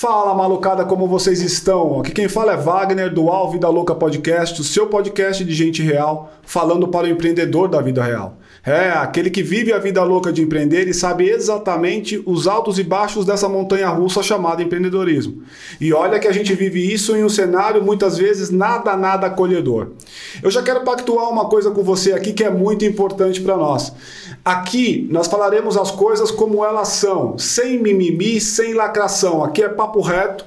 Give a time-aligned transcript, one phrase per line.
[0.00, 2.00] Fala malucada, como vocês estão?
[2.00, 5.82] Aqui quem fala é Wagner do Alvo da Louca Podcast, o seu podcast de gente
[5.82, 8.38] real, falando para o empreendedor da vida real.
[8.64, 12.82] É, aquele que vive a vida louca de empreender e sabe exatamente os altos e
[12.82, 15.42] baixos dessa montanha russa chamada empreendedorismo.
[15.78, 19.88] E olha que a gente vive isso em um cenário muitas vezes nada, nada acolhedor.
[20.42, 23.92] Eu já quero pactuar uma coisa com você aqui que é muito importante para nós.
[24.42, 29.44] Aqui nós falaremos as coisas como elas são, sem mimimi, sem lacração.
[29.44, 30.44] Aqui é papo reto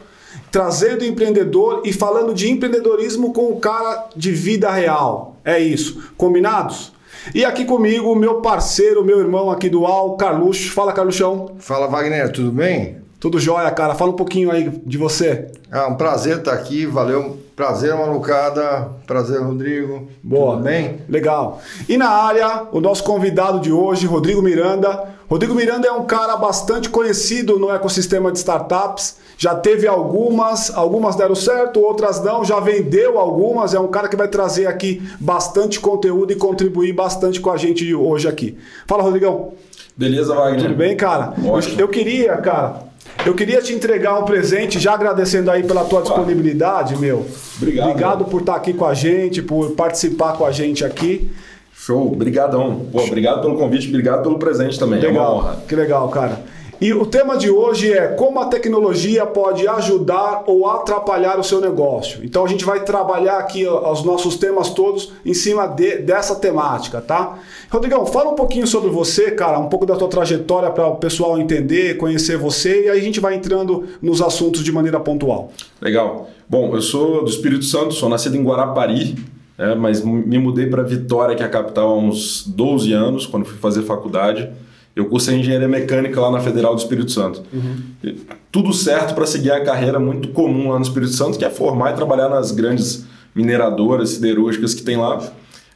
[0.51, 5.35] trazendo empreendedor e falando de empreendedorismo com o cara de vida real.
[5.43, 6.11] É isso.
[6.15, 6.93] Combinados?
[7.33, 10.71] E aqui comigo, meu parceiro, meu irmão aqui do Al, Carluxo.
[10.71, 11.51] Fala, Carluxão.
[11.57, 12.97] Fala, Wagner, tudo bem?
[13.19, 13.95] Tudo jóia, cara.
[13.95, 15.47] Fala um pouquinho aí de você.
[15.71, 17.42] Ah, um prazer estar aqui, valeu.
[17.55, 18.89] Prazer, malucada.
[19.05, 20.07] Prazer, Rodrigo.
[20.23, 20.53] Boa.
[20.53, 21.01] Tudo bem?
[21.07, 21.61] Legal.
[21.87, 25.13] E na área, o nosso convidado de hoje, Rodrigo Miranda.
[25.29, 29.17] Rodrigo Miranda é um cara bastante conhecido no ecossistema de startups.
[29.37, 33.73] Já teve algumas, algumas deram certo, outras não, já vendeu algumas.
[33.73, 37.93] É um cara que vai trazer aqui bastante conteúdo e contribuir bastante com a gente
[37.93, 38.57] hoje aqui.
[38.87, 39.53] Fala, Rodrigão.
[39.95, 40.61] Beleza, Wagner?
[40.61, 41.33] Tudo bem, cara?
[41.45, 41.79] Ótimo.
[41.79, 42.81] Eu queria, cara,
[43.25, 47.25] eu queria te entregar um presente, já agradecendo aí pela tua disponibilidade, meu.
[47.57, 47.89] Obrigado.
[47.89, 51.31] Obrigado por estar aqui com a gente, por participar com a gente aqui.
[51.75, 52.85] Show, brigadão.
[52.91, 54.99] Pô, obrigado pelo convite, obrigado pelo presente também.
[54.99, 55.63] Legal, é uma honra.
[55.67, 56.41] que legal, cara.
[56.83, 61.61] E o tema de hoje é como a tecnologia pode ajudar ou atrapalhar o seu
[61.61, 62.19] negócio.
[62.25, 66.99] Então a gente vai trabalhar aqui os nossos temas todos em cima de, dessa temática,
[66.99, 67.39] tá?
[67.69, 71.39] Rodrigão, fala um pouquinho sobre você, cara, um pouco da tua trajetória para o pessoal
[71.39, 75.53] entender, conhecer você e aí a gente vai entrando nos assuntos de maneira pontual.
[75.81, 76.27] Legal.
[76.49, 79.15] Bom, eu sou do Espírito Santo, sou nascido em Guarapari,
[79.57, 83.45] é, mas me mudei para Vitória, que é a capital, há uns 12 anos, quando
[83.45, 84.51] fui fazer faculdade.
[84.95, 87.41] Eu cursei engenharia mecânica lá na Federal do Espírito Santo.
[87.51, 88.13] Uhum.
[88.51, 91.93] Tudo certo para seguir a carreira muito comum lá no Espírito Santo, que é formar
[91.93, 95.19] e trabalhar nas grandes mineradoras siderúrgicas que tem lá.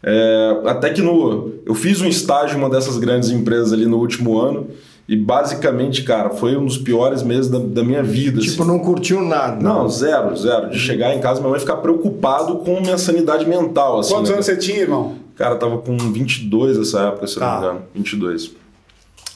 [0.04, 3.98] É, até que no, eu fiz um estágio em uma dessas grandes empresas ali no
[3.98, 4.68] último ano
[5.08, 8.42] e basicamente, cara, foi um dos piores meses da, da minha vida.
[8.42, 8.72] Tipo, assim.
[8.72, 9.64] não curtiu nada.
[9.64, 10.70] Não, zero, zero.
[10.70, 14.00] De chegar em casa, minha mãe ficar preocupado com minha sanidade mental.
[14.00, 14.36] Assim, Quantos né?
[14.36, 15.16] anos você tinha, irmão?
[15.36, 17.46] Cara, eu tava com 22 nessa época, se tá.
[17.46, 17.82] não me engano.
[17.96, 18.52] 22.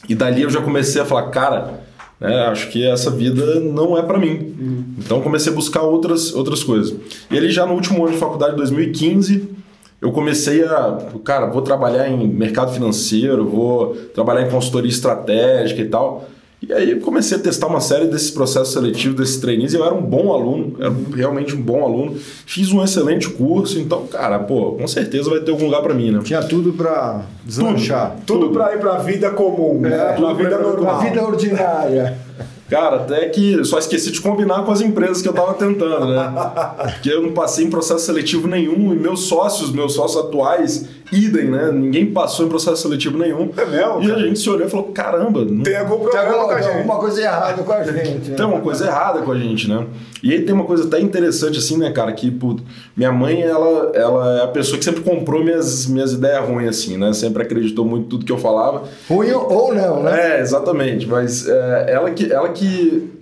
[0.08, 1.80] E dali eu já comecei a falar, cara,
[2.20, 4.54] né, acho que essa vida não é para mim.
[4.58, 4.84] Uhum.
[4.98, 6.94] Então comecei a buscar outras, outras coisas.
[7.30, 9.48] E ali já no último ano de faculdade, 2015,
[10.00, 15.88] eu comecei a, cara, vou trabalhar em mercado financeiro, vou trabalhar em consultoria estratégica e
[15.88, 16.28] tal.
[16.62, 19.92] E aí comecei a testar uma série desses processos seletivos, desses trainees, e eu era
[19.92, 22.16] um bom aluno, era realmente um bom aluno.
[22.46, 26.12] Fiz um excelente curso, então, cara, pô, com certeza vai ter algum lugar para mim,
[26.12, 26.20] né?
[26.22, 28.10] Tinha tudo para deslanchar.
[28.10, 28.54] Tudo, tudo, tudo.
[28.54, 30.12] para ir para a vida comum, é, né?
[30.12, 30.98] para a vida normal.
[30.98, 32.18] Para a vida ordinária.
[32.72, 36.32] Cara, até que só esqueci de combinar com as empresas que eu tava tentando, né?
[36.94, 41.50] Porque eu não passei em processo seletivo nenhum e meus sócios, meus sócios atuais, idem,
[41.50, 41.70] né?
[41.70, 43.50] Ninguém passou em processo seletivo nenhum.
[43.58, 44.02] É mesmo?
[44.02, 45.62] E a gente se olhou e falou: caramba, não...
[45.62, 46.76] tem algum problema tem alguma, com a gente.
[46.78, 48.30] alguma coisa errada com a gente.
[48.30, 48.36] Né?
[48.36, 49.86] Tem uma coisa errada com a gente, né?
[50.22, 52.12] E aí tem uma coisa até interessante, assim, né, cara?
[52.12, 52.56] Que pô,
[52.96, 56.96] minha mãe, ela, ela é a pessoa que sempre comprou minhas, minhas ideias ruins, assim,
[56.96, 57.12] né?
[57.12, 58.84] Sempre acreditou muito em tudo que eu falava.
[59.08, 60.38] Ruim ou não, né?
[60.38, 61.06] É, exatamente.
[61.06, 62.61] Mas é, ela, que, ela que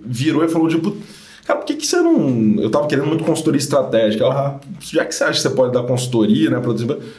[0.03, 0.95] virou e falou, tipo,
[1.45, 2.55] cara, por que, que você não.
[2.59, 4.23] Eu tava querendo muito consultoria estratégica.
[4.23, 6.59] Ela, já que você acha que você pode dar consultoria, né?
[6.59, 6.75] Por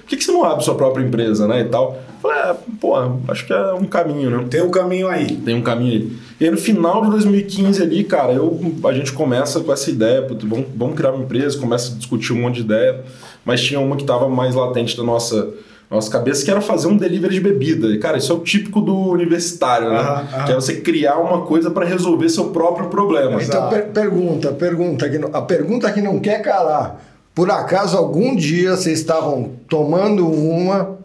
[0.06, 1.60] que, que você não abre sua própria empresa, né?
[1.60, 1.92] E tal.
[1.94, 2.94] Eu falei, é, pô,
[3.28, 4.46] acho que é um caminho, né?
[4.48, 5.36] Tem um caminho aí.
[5.36, 6.12] Tem um caminho aí.
[6.40, 10.26] E aí, no final de 2015 ali, cara, eu, a gente começa com essa ideia,
[10.42, 13.04] vamos, vamos criar uma empresa, começa a discutir um monte de ideia,
[13.44, 15.52] mas tinha uma que estava mais latente da nossa
[15.92, 17.98] nossa cabeça, que era fazer um delivery de bebida.
[17.98, 20.44] Cara, isso é o típico do universitário, né?
[20.46, 23.42] Que é você criar uma coisa para resolver seu próprio problema.
[23.42, 27.00] Então, per pergunta, pergunta, que não, a pergunta que não quer calar.
[27.34, 30.96] Por acaso, algum dia vocês estavam tomando uma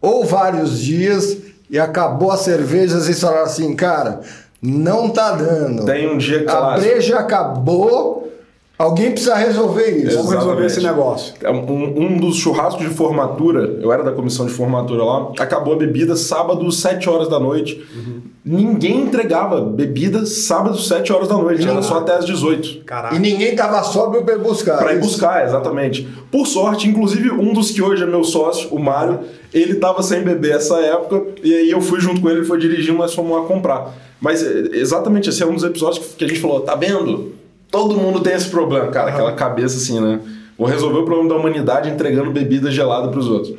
[0.00, 1.38] ou vários dias
[1.68, 4.20] e acabou a cerveja, vocês falaram assim, cara,
[4.60, 5.84] não tá dando.
[5.84, 8.32] Tem um dia que A breja acabou,
[8.78, 10.16] Alguém precisa resolver isso.
[10.16, 11.34] Vamos resolver esse negócio.
[11.46, 15.76] Um, um, dos churrascos de formatura, eu era da comissão de formatura lá, acabou a
[15.76, 17.84] bebida sábado, 7 horas da noite.
[17.94, 18.22] Uhum.
[18.44, 22.82] Ninguém entregava bebida sábado, 7 horas da noite, era só até as 18.
[22.84, 23.14] Caraca.
[23.14, 24.78] E ninguém tava sóbrio para ir buscar.
[24.78, 26.08] Para ir buscar, exatamente.
[26.30, 29.20] Por sorte, inclusive um dos que hoje é meu sócio, o Mário,
[29.54, 32.58] ele tava sem beber essa época, e aí eu fui junto com ele, ele foi
[32.58, 33.94] dirigindo, nós fomos lá comprar.
[34.20, 37.41] Mas exatamente esse é um dos episódios que a gente falou, tá vendo?
[37.72, 40.20] Todo mundo tem esse problema, cara, aquela cabeça assim, né?
[40.56, 43.56] Vou resolver o problema da humanidade entregando bebida gelada para os outros.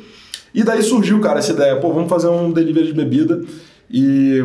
[0.54, 3.42] E daí surgiu, cara, essa ideia, pô, vamos fazer um delivery de bebida
[3.90, 4.42] e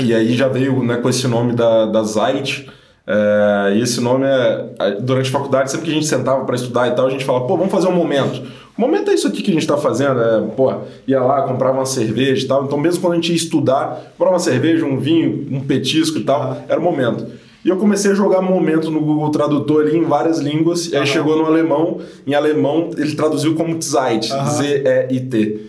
[0.00, 2.66] e aí já veio né, com esse nome da, da Zait,
[3.06, 4.92] É, e esse nome é.
[5.00, 7.44] Durante a faculdade, sempre que a gente sentava para estudar e tal, a gente falava,
[7.46, 8.40] pô, vamos fazer um momento.
[8.78, 10.72] O momento é isso aqui que a gente está fazendo, é, pô,
[11.08, 12.64] ia lá, comprava uma cerveja e tal.
[12.64, 16.24] Então, mesmo quando a gente ia estudar, comprava uma cerveja, um vinho, um petisco e
[16.24, 17.26] tal, era o momento.
[17.64, 21.06] E eu comecei a jogar momento no Google Tradutor ali em várias línguas, e aí
[21.06, 25.68] chegou no alemão, em alemão ele traduziu como Zeit, Z-E-I-T.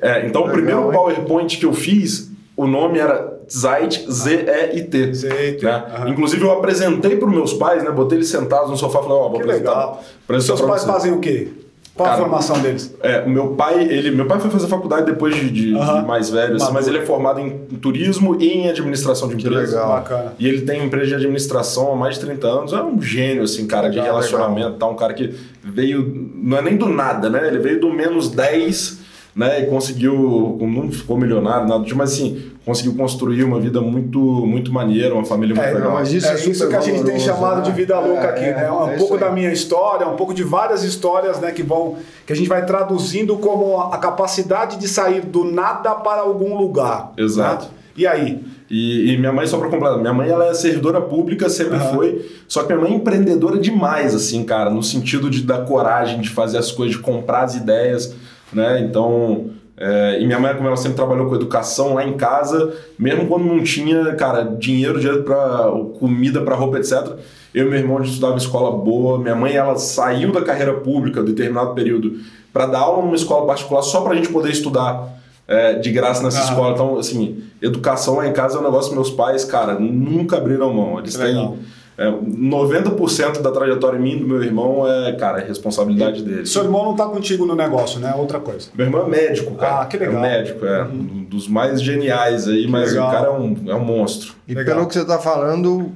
[0.00, 0.92] É, então, Legal, o primeiro hein?
[0.92, 5.14] PowerPoint que eu fiz, o nome era Zeit, Z-E-I-T.
[5.14, 5.64] Z-E-I-T.
[5.64, 5.84] Né?
[6.08, 7.90] Inclusive, eu apresentei para os meus pais, né?
[7.90, 10.00] Botei eles sentados no sofá e falei, ó, oh, vou que apresentar.
[10.28, 10.40] Legal.
[10.40, 10.86] Seus pais você.
[10.88, 11.48] fazem o quê?
[11.96, 12.94] Qual Cara, a formação deles?
[13.02, 16.00] É, o meu pai, ele, meu pai foi fazer faculdade depois de, de, uh -huh.
[16.02, 17.50] de mais velho, assim, mas ele é formado em
[17.80, 19.70] turismo e em administração de empresas.
[19.70, 19.88] Que legal.
[19.88, 20.34] Bacana.
[20.38, 22.72] E ele tem empresa de administração há mais de 30 anos.
[22.74, 24.76] É um gênio, assim, cara, legal, de relacionamento.
[24.76, 24.86] Tá?
[24.86, 25.34] Um cara que
[25.64, 27.46] veio, não é nem do nada, né?
[27.46, 29.05] Ele veio do menos 10
[29.36, 29.60] né?
[29.60, 35.14] E conseguiu, não ficou milionário, nada, mas assim, conseguiu construir uma vida muito, muito maneira,
[35.14, 35.92] uma família muito é, legal.
[35.92, 37.62] Mas isso é, é isso que a gente tem chamado né?
[37.64, 38.64] de vida louca é, aqui, né?
[38.64, 41.52] É, um pouco da minha história, um pouco de várias histórias, né?
[41.52, 41.96] Que vão,
[42.26, 47.12] que a gente vai traduzindo como a capacidade de sair do nada para algum lugar.
[47.14, 47.22] Né?
[47.22, 47.66] Exato.
[47.66, 47.70] Né?
[47.94, 48.42] E aí?
[48.70, 51.94] E, e, minha mãe, só para completar, minha mãe ela é servidora pública, sempre uhum.
[51.94, 56.20] foi, só que minha mãe é empreendedora demais, assim, cara, no sentido de dar coragem
[56.20, 58.12] de fazer as coisas, de comprar as ideias
[58.52, 58.80] né?
[58.80, 63.26] Então, é, e minha mãe, como ela sempre trabalhou com educação lá em casa, mesmo
[63.26, 67.12] quando não tinha, cara, dinheiro, dinheiro para comida, para roupa, etc.
[67.54, 69.18] Eu e meu irmão a gente estudava em escola boa.
[69.18, 72.18] Minha mãe, ela saiu da carreira pública, determinado período,
[72.52, 75.14] para dar aula numa escola particular só para a gente poder estudar
[75.46, 76.44] é, de graça nessa ah.
[76.44, 76.72] escola.
[76.72, 80.72] Então, assim, educação lá em casa é um negócio que meus pais, cara, nunca abriram
[80.72, 80.98] mão.
[80.98, 81.26] Eles têm.
[81.26, 81.56] Legal
[81.98, 86.44] é, 90% da trajetória minha e do meu irmão é, cara, é responsabilidade dele.
[86.44, 88.14] Seu irmão não tá contigo no negócio, né?
[88.14, 88.68] Outra coisa.
[88.74, 89.82] Meu irmão é médico, cara.
[89.82, 90.22] Ah, que legal.
[90.22, 90.82] É médico, é.
[90.82, 90.90] Uhum.
[90.90, 93.08] Um dos mais geniais aí, que mas legal.
[93.08, 94.34] o cara é um, é um monstro.
[94.46, 94.76] E legal.
[94.76, 95.90] pelo que você tá falando,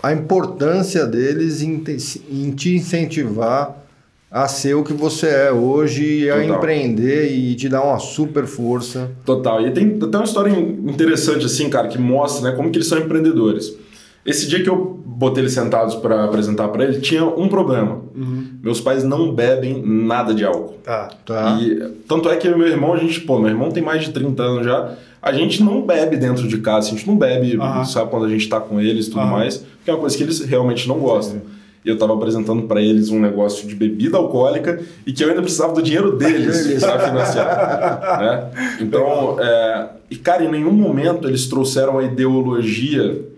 [0.00, 3.82] a importância deles em te, em te incentivar
[4.30, 9.10] a ser o que você é hoje, a empreender e te dar uma super força.
[9.26, 9.60] Total.
[9.66, 12.98] E tem até uma história interessante, assim, cara, que mostra né, como que eles são
[12.98, 13.81] empreendedores.
[14.24, 18.00] Esse dia que eu botei eles sentados para apresentar para ele, tinha um problema.
[18.14, 18.46] Uhum.
[18.62, 20.78] Meus pais não bebem nada de álcool.
[20.82, 21.10] Tá.
[21.26, 21.58] tá.
[21.60, 21.76] E,
[22.08, 24.64] tanto é que meu irmão, a gente, pô, meu irmão tem mais de 30 anos
[24.64, 24.94] já.
[25.20, 27.84] A gente não bebe dentro de casa, a gente não bebe, uhum.
[27.84, 29.30] sabe, quando a gente tá com eles e tudo uhum.
[29.30, 31.40] mais, que é uma coisa que eles realmente não gostam.
[31.84, 35.42] E eu tava apresentando para eles um negócio de bebida alcoólica e que eu ainda
[35.42, 38.20] precisava do dinheiro deles para financiar.
[38.20, 38.50] né?
[38.80, 39.88] Então, é...
[40.10, 43.31] e cara, em nenhum momento eles trouxeram a ideologia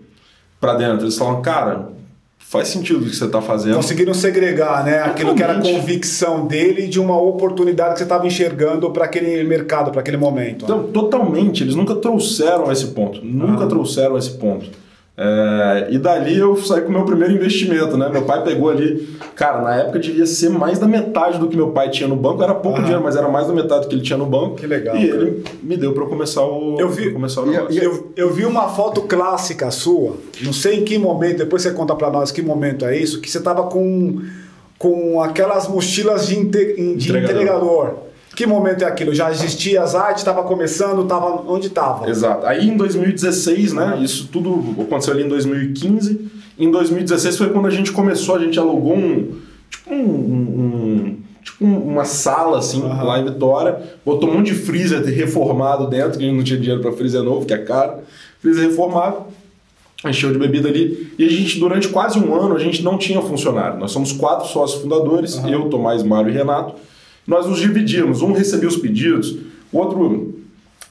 [0.59, 1.05] para dentro.
[1.05, 1.89] Eles falam, cara,
[2.37, 3.75] faz sentido o que você está fazendo.
[3.75, 4.99] Conseguiram segregar, né?
[4.99, 9.43] Aquilo que era a convicção dele de uma oportunidade que você estava enxergando para aquele
[9.43, 10.65] mercado, para aquele momento.
[10.65, 11.63] Então, totalmente.
[11.63, 13.19] Eles nunca trouxeram esse ponto.
[13.23, 13.67] Nunca ah.
[13.67, 14.69] trouxeram esse ponto.
[15.17, 18.09] É, e dali eu saí com o meu primeiro investimento, né?
[18.09, 21.69] Meu pai pegou ali, cara, na época devia ser mais da metade do que meu
[21.69, 24.01] pai tinha no banco, era pouco dinheiro, mas era mais da metade do que ele
[24.01, 24.55] tinha no banco.
[24.55, 24.97] Que legal.
[24.97, 25.21] E cara.
[25.21, 27.81] ele me deu para começar o eu vi, começar o negócio.
[27.81, 31.71] Eu, eu, eu, vi uma foto clássica sua, não sei em que momento, depois você
[31.71, 34.21] conta para nós que momento é isso, que você tava com,
[34.77, 37.31] com aquelas mochilas de, de entregador.
[37.31, 38.04] entregador.
[38.35, 39.13] Que momento é aquilo?
[39.13, 42.09] Já existia as artes, estava começando, estava onde estava?
[42.09, 42.45] Exato.
[42.45, 43.99] Aí em 2016, né?
[44.01, 46.31] Isso tudo aconteceu ali em 2015.
[46.59, 49.35] Em 2016 foi quando a gente começou, a gente alugou um
[49.69, 53.05] tipo um, um tipo uma sala assim uhum.
[53.05, 56.59] lá em Vitória, botou um monte de freezer reformado dentro, que a gente não tinha
[56.59, 57.99] dinheiro para freezer novo, que é caro.
[58.41, 59.27] Freezer reformado
[60.05, 61.13] encheu de bebida ali.
[61.17, 63.79] E a gente, durante quase um ano, a gente não tinha funcionário.
[63.79, 65.49] Nós somos quatro sócios fundadores, uhum.
[65.49, 66.75] eu, Tomás, Mário e Renato.
[67.27, 69.37] Nós nos dividíamos, um recebia os pedidos,
[69.71, 70.35] o outro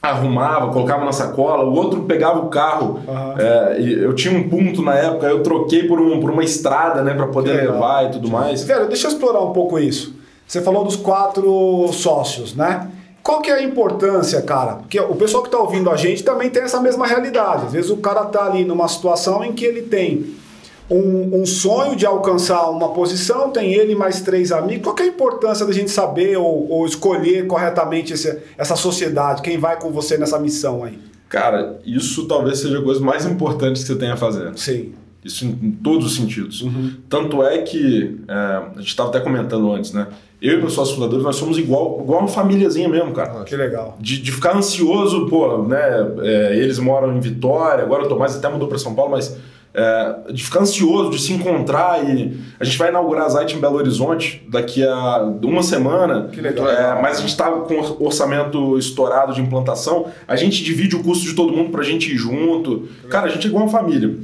[0.01, 2.99] arrumava, colocava na sacola, o outro pegava o carro.
[3.07, 3.37] Uhum.
[3.37, 7.13] É, eu tinha um ponto na época, eu troquei por, um, por uma estrada, né,
[7.13, 8.63] para poder levar e tudo mais.
[8.63, 10.13] Velho, deixa eu explorar um pouco isso.
[10.47, 12.87] Você falou dos quatro sócios, né?
[13.23, 14.73] Qual que é a importância, cara?
[14.73, 17.65] Porque o pessoal que está ouvindo a gente também tem essa mesma realidade.
[17.65, 20.35] Às vezes o cara está ali numa situação em que ele tem
[20.89, 24.83] um, um, sonho de alcançar uma posição, tem ele mais três amigos.
[24.83, 29.41] Qual é a importância da gente saber ou, ou escolher corretamente esse, essa sociedade?
[29.41, 30.99] Quem vai com você nessa missão aí?
[31.27, 34.55] Cara, isso talvez seja a coisa mais importante que você tenha a fazer.
[34.57, 34.93] Sim.
[35.23, 36.61] Isso em, em todos os sentidos.
[36.61, 36.93] Uhum.
[37.09, 40.07] Tanto é que, é, a gente estava até comentando antes, né?
[40.39, 43.43] Eu e meus sócios fundadores, nós somos igual, igual uma famíliazinha mesmo, cara.
[43.43, 43.97] Que legal.
[43.99, 45.79] De, de ficar ansioso, pô, né?
[46.21, 49.35] É, eles moram em Vitória, agora o Tomás até mudou para São Paulo, mas
[49.75, 53.59] é, de ficar ansioso, de se encontrar e a gente vai inaugurar a Zite em
[53.59, 56.29] Belo Horizonte daqui a uma semana.
[56.31, 56.69] Que legal.
[56.69, 60.07] É, mas a gente estava com orçamento estourado de implantação.
[60.25, 62.87] A gente divide o custo de todo mundo para a gente ir junto.
[63.09, 64.15] Cara, a gente é igual uma família.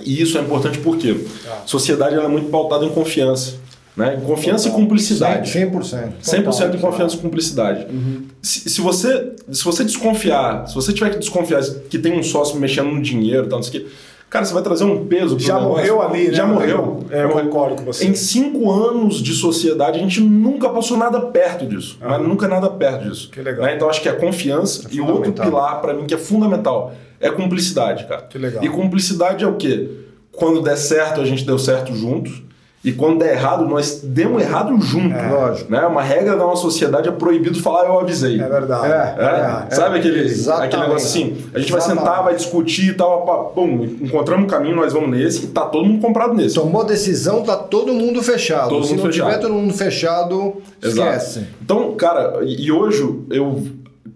[0.00, 3.54] E isso é importante porque a sociedade ela é muito pautada em confiança.
[3.96, 4.18] Né?
[4.22, 4.78] Em confiança Total.
[4.78, 5.52] e cumplicidade.
[5.52, 6.12] 100%.
[6.22, 7.86] 100% em confiança e cumplicidade.
[7.90, 8.26] Uhum.
[8.40, 12.58] Se, se, você, se você desconfiar, se você tiver que desconfiar que tem um sócio
[12.58, 13.90] mexendo no dinheiro, tal, não sei o que,
[14.32, 16.32] Cara, você vai trazer um peso Já morreu ali, né?
[16.32, 17.04] Já morreu.
[17.10, 18.06] É, eu concordo com você.
[18.06, 21.98] Em cinco anos de sociedade, a gente nunca passou nada perto disso.
[22.00, 23.28] Mas nunca nada perto disso.
[23.28, 23.66] Que legal.
[23.66, 23.76] Né?
[23.76, 27.30] Então, acho que a confiança é e outro pilar, para mim, que é fundamental, é
[27.30, 28.22] cumplicidade, cara.
[28.22, 28.64] Que legal.
[28.64, 29.90] E cumplicidade é o quê?
[30.32, 32.42] Quando der certo, a gente deu certo juntos.
[32.84, 35.14] E quando der errado, nós demos errado junto.
[35.14, 35.70] É, lógico.
[35.70, 35.86] Né?
[35.86, 38.40] Uma regra da nossa sociedade é proibido falar eu avisei.
[38.40, 38.86] É verdade.
[38.86, 41.36] É, é, é Sabe aquele, aquele negócio assim?
[41.54, 43.52] A gente vai sentar, vai discutir e tal.
[43.54, 46.56] Pum, encontramos um caminho, nós vamos nesse e tá todo mundo comprado nesse.
[46.56, 48.70] Tomou decisão, tá todo mundo fechado.
[48.70, 49.28] Todo Se mundo não fechado.
[49.28, 51.08] tiver todo mundo fechado, Exato.
[51.08, 51.46] esquece.
[51.62, 53.62] Então, cara, e hoje eu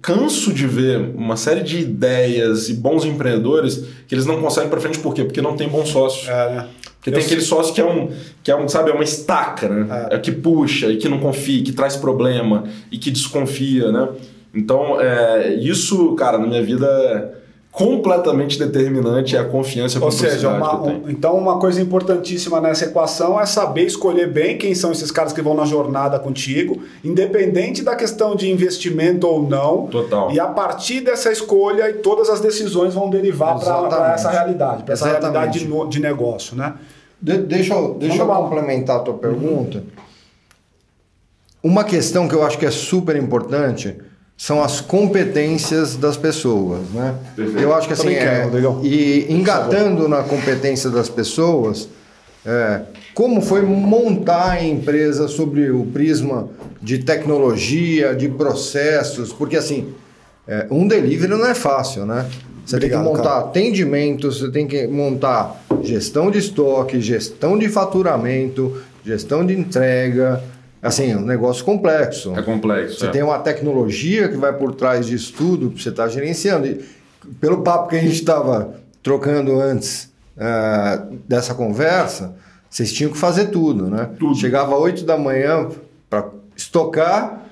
[0.02, 4.80] canso de ver uma série de ideias e bons empreendedores que eles não conseguem para
[4.80, 5.24] frente por quê?
[5.24, 6.30] Porque não tem bom sócio.
[6.30, 6.68] É, né?
[7.06, 8.10] Porque tem aquele sócio que é um,
[8.42, 10.08] que é um, sabe, é uma estaca, né?
[10.10, 10.16] É.
[10.16, 10.18] é.
[10.18, 14.08] que puxa e que não confia, que traz problema e que desconfia, né?
[14.52, 17.32] Então, é, isso, cara, na minha vida
[17.70, 23.38] completamente determinante é a confiança Ou seja, uma, um, então uma coisa importantíssima nessa equação
[23.38, 27.94] é saber escolher bem quem são esses caras que vão na jornada contigo, independente da
[27.94, 29.88] questão de investimento ou não.
[29.88, 30.32] Total.
[30.32, 35.06] E a partir dessa escolha, todas as decisões vão derivar para essa realidade, para essa
[35.06, 36.72] realidade de, de, negócio, né?
[37.20, 39.78] De, deixa eu, deixa eu complementar a tua pergunta.
[39.78, 39.84] Uhum.
[41.62, 43.96] Uma questão que eu acho que é super importante
[44.36, 47.14] são as competências das pessoas, né?
[47.34, 47.58] Perfeito.
[47.58, 48.46] Eu acho que assim, é,
[48.82, 51.88] e engatando na competência das pessoas,
[52.44, 52.82] é,
[53.14, 56.50] como foi montar a empresa sobre o prisma
[56.82, 59.94] de tecnologia, de processos, porque assim,
[60.46, 62.28] é, um delivery não é fácil, né?
[62.66, 63.44] Você Obrigado, tem que montar cara.
[63.44, 70.42] atendimentos, você tem que montar gestão de estoque, gestão de faturamento, gestão de entrega,
[70.86, 72.32] Assim, é um negócio complexo.
[72.36, 73.00] É complexo.
[73.00, 73.10] Você é.
[73.10, 76.66] tem uma tecnologia que vai por trás disso tudo que você está gerenciando.
[76.66, 76.84] E
[77.40, 82.36] pelo papo que a gente estava trocando antes uh, dessa conversa,
[82.70, 84.10] vocês tinham que fazer tudo, né?
[84.18, 84.36] Tudo.
[84.36, 85.68] Chegava às 8 da manhã
[86.08, 87.45] para estocar,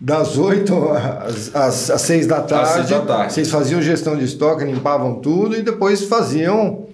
[0.00, 2.64] das 8 às, às, às 6 da tarde.
[2.64, 3.32] Às 6 da tarde.
[3.32, 6.86] Vocês faziam gestão de estoque, limpavam tudo e depois faziam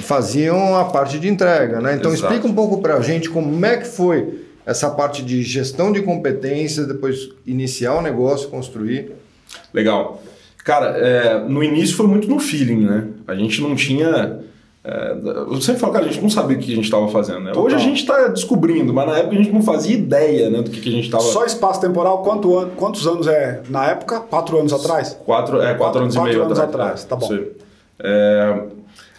[0.00, 1.94] faziam a parte de entrega, né?
[1.94, 2.32] Então Exato.
[2.32, 6.02] explica um pouco para a gente como é que foi essa parte de gestão de
[6.02, 9.12] competências, depois iniciar o negócio, construir.
[9.72, 10.22] Legal.
[10.64, 13.04] Cara, é, no início foi muito no feeling, né?
[13.28, 14.40] A gente não tinha.
[14.88, 17.40] É, eu sempre falo, cara, a gente não sabia o que a gente estava fazendo.
[17.40, 17.52] Né?
[17.56, 20.70] Hoje a gente está descobrindo, mas na época a gente não fazia ideia né, do
[20.70, 21.24] que, que a gente estava.
[21.24, 24.20] Só espaço temporal, quanto an quantos anos é na época?
[24.20, 25.18] Quatro anos atrás?
[25.26, 27.04] Quatro, é, quatro, quatro anos quatro e meio anos atrás.
[27.04, 27.04] atrás.
[27.04, 27.36] Tá bom.
[27.98, 28.62] É,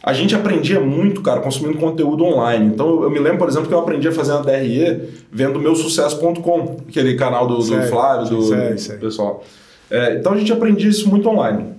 [0.02, 2.68] a gente aprendia muito, cara, consumindo conteúdo online.
[2.68, 6.78] Então, eu me lembro, por exemplo, que eu aprendi a fazer uma DRE vendo meusucesso.com,
[6.88, 8.96] aquele canal do, do Flávio, do, sei, sei.
[8.96, 9.44] pessoal.
[9.92, 11.74] É, então, a gente aprendia isso muito online.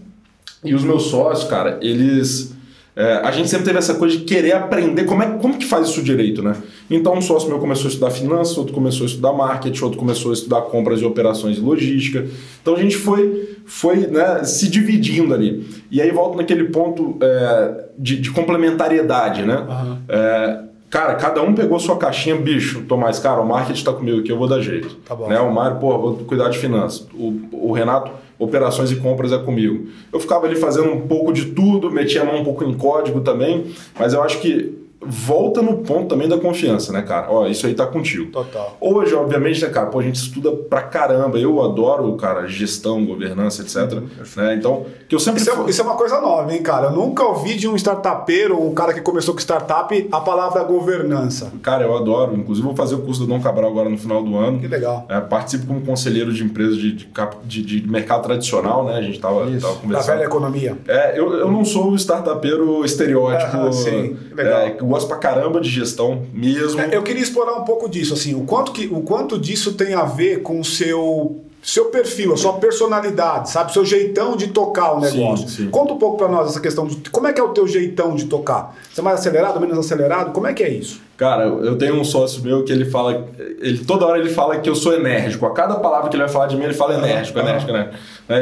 [0.63, 2.58] E os meus sócios, cara, eles
[2.99, 5.87] é, a gente sempre teve essa coisa de querer aprender como, é, como que faz
[5.89, 6.57] isso direito, né?
[6.91, 10.33] Então um sócio meu começou a estudar finanças, outro começou a estudar marketing, outro começou
[10.33, 12.27] a estudar compras e operações e logística.
[12.61, 15.65] Então a gente foi, foi né, se dividindo ali.
[15.93, 19.59] E aí volta naquele ponto é, de, de, complementariedade, né?
[19.59, 19.99] Uhum.
[20.09, 20.59] É,
[20.91, 24.39] cara, cada um pegou sua caixinha, bicho, Tomás, cara, o marketing está comigo aqui, eu
[24.39, 24.97] vou dar jeito.
[25.07, 25.29] Tá bom.
[25.29, 25.39] Né?
[25.41, 27.07] O Mário, pô, vou cuidar de finanças.
[27.15, 29.89] O, o Renato operações e compras é comigo.
[30.13, 33.21] Eu ficava ali fazendo um pouco de tudo, metia a mão um pouco em código
[33.21, 33.67] também,
[33.99, 37.31] mas eu acho que volta no ponto também da confiança, né, cara?
[37.31, 38.31] Ó, isso aí tá contigo.
[38.31, 38.77] Total.
[38.81, 41.39] Hoje, obviamente, né, cara, pô, a gente estuda pra caramba.
[41.39, 43.93] Eu adoro, cara, gestão, governança, etc.
[43.93, 44.55] Uhum, né?
[44.55, 45.41] Então, que eu sempre...
[45.41, 46.89] Isso é, isso é, uma coisa nova, hein, cara?
[46.89, 51.53] Eu nunca ouvi de um startupeiro, um cara que começou com startup, a palavra governança.
[51.63, 52.35] Cara, eu adoro.
[52.35, 54.59] Inclusive, vou fazer o curso do Dom Cabral agora no final do ano.
[54.59, 55.07] Que legal.
[55.09, 57.09] É, participo como conselheiro de empresa de, de,
[57.45, 58.97] de, de mercado tradicional, né?
[58.97, 59.91] A gente tava, tava conversando.
[59.91, 60.77] Da velha economia.
[60.89, 63.57] É, eu, eu não sou o startupeiro estereótipo.
[63.57, 64.61] Ah, sim, legal.
[64.61, 66.81] É, gosto pra caramba de gestão mesmo.
[66.81, 69.95] É, eu queria explorar um pouco disso, assim, o quanto, que, o quanto disso tem
[69.95, 73.73] a ver com o seu seu perfil, a sua personalidade, sabe?
[73.73, 75.49] Seu jeitão de tocar o negócio.
[75.49, 75.71] Sim, sim.
[75.71, 78.15] Conta um pouco para nós essa questão de como é que é o teu jeitão
[78.15, 78.75] de tocar.
[78.91, 80.33] Você é mais acelerado, menos acelerado?
[80.33, 81.01] Como é que é isso?
[81.17, 83.27] Cara, eu tenho um sócio meu que ele fala,
[83.61, 85.45] ele toda hora ele fala que eu sou enérgico.
[85.47, 87.91] A cada palavra que ele vai falar de mim, ele fala enérgico, enérgico, né?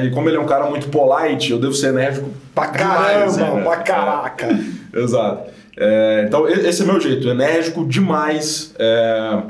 [0.05, 3.37] E como ele é um cara muito polite, eu devo ser enérgico pra caramba, demais,
[3.39, 3.63] né?
[3.63, 4.49] pra caraca.
[4.95, 5.56] Exato.
[5.77, 8.75] É, então, esse é meu jeito, enérgico demais.
[8.79, 9.43] É,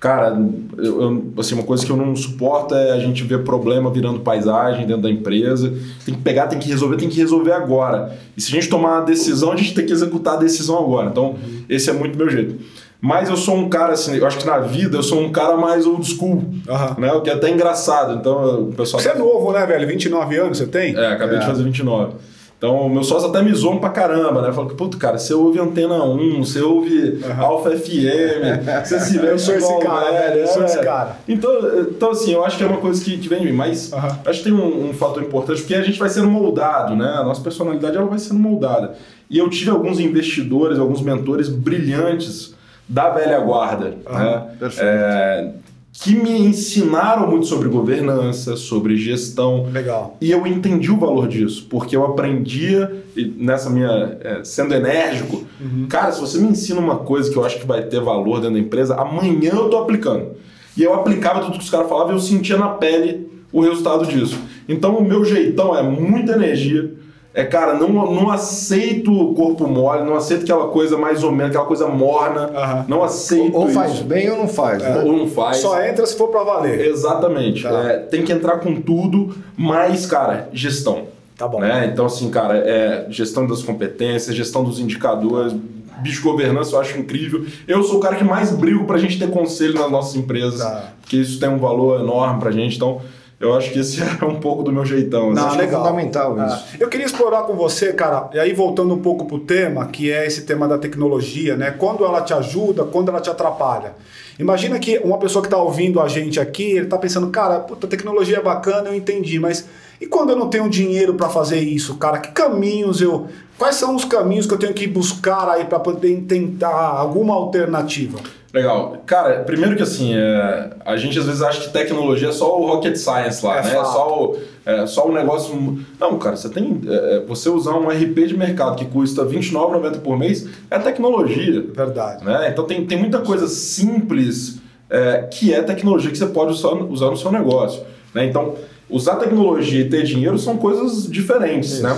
[0.00, 0.38] Cara,
[0.76, 4.20] eu, eu, assim, uma coisa que eu não suporto é a gente ver problema virando
[4.20, 5.74] paisagem dentro da empresa.
[6.04, 8.16] Tem que pegar, tem que resolver, tem que resolver agora.
[8.36, 11.08] E se a gente tomar uma decisão, a gente tem que executar a decisão agora.
[11.08, 11.64] Então, uhum.
[11.68, 12.60] esse é muito meu jeito.
[13.00, 15.56] Mas eu sou um cara assim, eu acho que na vida eu sou um cara
[15.56, 17.00] mais old school, uhum.
[17.00, 17.12] né?
[17.12, 18.14] O que é até engraçado.
[18.14, 19.02] Então, o pessoal.
[19.02, 19.86] Você é novo, né, velho?
[19.86, 20.96] 29 anos você tem?
[20.96, 21.40] É, acabei é.
[21.40, 22.12] de fazer 29.
[22.58, 24.52] Então, meus sócios até me zoam pra caramba, né?
[24.52, 27.40] Falam, puto, cara, você ouve Antena 1, você ouve uhum.
[27.44, 29.30] Alfa FM, você se vê...
[29.38, 31.16] Eu sou esse cara, velho, eu sou esse cara.
[31.28, 33.92] Então, então, assim, eu acho que é uma coisa que, que vem de mim, mas
[33.92, 34.00] uhum.
[34.26, 37.08] acho que tem um, um fator importante, porque a gente vai sendo moldado, né?
[37.18, 38.94] A nossa personalidade, ela vai sendo moldada.
[39.30, 42.54] E eu tive alguns investidores, alguns mentores brilhantes
[42.88, 44.18] da velha guarda, uhum.
[44.18, 44.46] né?
[44.58, 44.84] Perfeito.
[44.84, 45.52] É,
[46.00, 49.66] que me ensinaram muito sobre governança, sobre gestão.
[49.72, 50.16] Legal.
[50.20, 53.04] E eu entendi o valor disso, porque eu aprendia
[53.36, 55.44] nessa minha é, sendo enérgico.
[55.60, 55.86] Uhum.
[55.88, 58.54] Cara, se você me ensina uma coisa que eu acho que vai ter valor dentro
[58.54, 60.36] da empresa, amanhã eu tô aplicando.
[60.76, 64.06] E eu aplicava tudo que os caras falavam e eu sentia na pele o resultado
[64.06, 64.38] disso.
[64.68, 66.92] Então o meu jeitão é muita energia,
[67.38, 71.50] é, cara, não, não aceito o corpo mole, não aceito aquela coisa mais ou menos,
[71.50, 72.48] aquela coisa morna.
[72.48, 72.84] Uhum.
[72.88, 73.54] Não aceito.
[73.54, 74.02] Ou, ou faz isso.
[74.02, 74.82] bem ou não faz.
[74.82, 74.90] É.
[74.90, 75.02] Né?
[75.04, 75.58] Ou não faz.
[75.58, 76.80] Só entra se for para valer.
[76.80, 77.62] Exatamente.
[77.62, 77.92] Tá.
[77.92, 81.04] É, tem que entrar com tudo, mas, cara, gestão.
[81.36, 81.60] Tá bom.
[81.60, 81.88] Né?
[81.92, 85.54] Então, assim, cara, é gestão das competências, gestão dos indicadores,
[86.02, 87.46] bicho governança eu acho incrível.
[87.68, 90.92] Eu sou o cara que mais brigo pra gente ter conselho nas nossas empresas, tá.
[91.00, 92.74] porque isso tem um valor enorme pra gente.
[92.74, 93.00] Então,
[93.40, 95.32] eu acho que esse é um pouco do meu jeitão.
[95.32, 95.58] Não, assim.
[95.58, 95.82] legal.
[95.82, 96.64] É fundamental isso.
[96.72, 100.10] Ah, eu queria explorar com você, cara, e aí voltando um pouco pro tema, que
[100.10, 101.70] é esse tema da tecnologia, né?
[101.70, 103.94] Quando ela te ajuda, quando ela te atrapalha.
[104.38, 107.86] Imagina que uma pessoa que está ouvindo a gente aqui, ele está pensando, cara, puta,
[107.86, 109.66] a tecnologia é bacana, eu entendi, mas
[110.00, 112.18] e quando eu não tenho dinheiro para fazer isso, cara?
[112.18, 113.26] Que caminhos eu.
[113.56, 118.18] Quais são os caminhos que eu tenho que buscar aí para poder tentar alguma alternativa?
[118.58, 118.96] Legal.
[119.06, 122.66] Cara, primeiro que assim, é, a gente às vezes acha que tecnologia é só o
[122.66, 123.70] rocket science lá, é né?
[123.70, 125.78] Só o, é só o negócio.
[125.98, 126.80] Não, cara, você tem.
[126.86, 131.64] É, é você usar um RP de mercado que custa R$29,90 por mês é tecnologia.
[131.72, 132.24] Verdade.
[132.24, 132.48] Né?
[132.50, 137.10] Então tem, tem muita coisa simples é, que é tecnologia que você pode usar, usar
[137.10, 137.82] no seu negócio.
[138.12, 138.24] Né?
[138.26, 138.56] Então,
[138.90, 141.82] usar tecnologia e ter dinheiro são coisas diferentes, Isso.
[141.82, 141.96] né?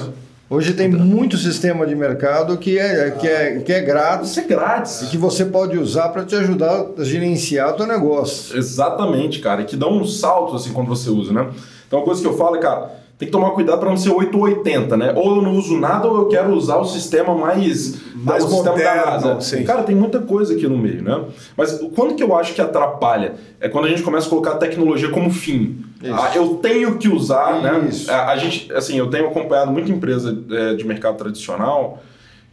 [0.52, 4.30] Hoje tem muito sistema de mercado que é, que é, que é grátis.
[4.30, 5.02] Isso é grátis.
[5.02, 8.58] E que você pode usar para te ajudar a gerenciar o teu negócio.
[8.58, 9.62] Exatamente, cara.
[9.62, 11.48] E que dá um salto assim quando você usa, né?
[11.86, 14.10] Então, a coisa que eu falo é, cara, tem que tomar cuidado para não ser
[14.10, 15.12] 880, né?
[15.14, 18.76] Ou eu não uso nada ou eu quero usar o sistema mais, mais o moderno,
[18.76, 19.40] sistema da NASA.
[19.42, 19.62] Sim.
[19.62, 21.26] Cara, tem muita coisa aqui no meio, né?
[21.56, 23.34] Mas quando que eu acho que atrapalha?
[23.60, 25.79] É quando a gente começa a colocar a tecnologia como fim.
[26.04, 27.88] Ah, eu tenho que usar, né?
[27.88, 28.06] Isso.
[28.06, 28.14] né?
[28.14, 32.02] A, a, gente, assim, eu tenho acompanhado muita empresa é, de mercado tradicional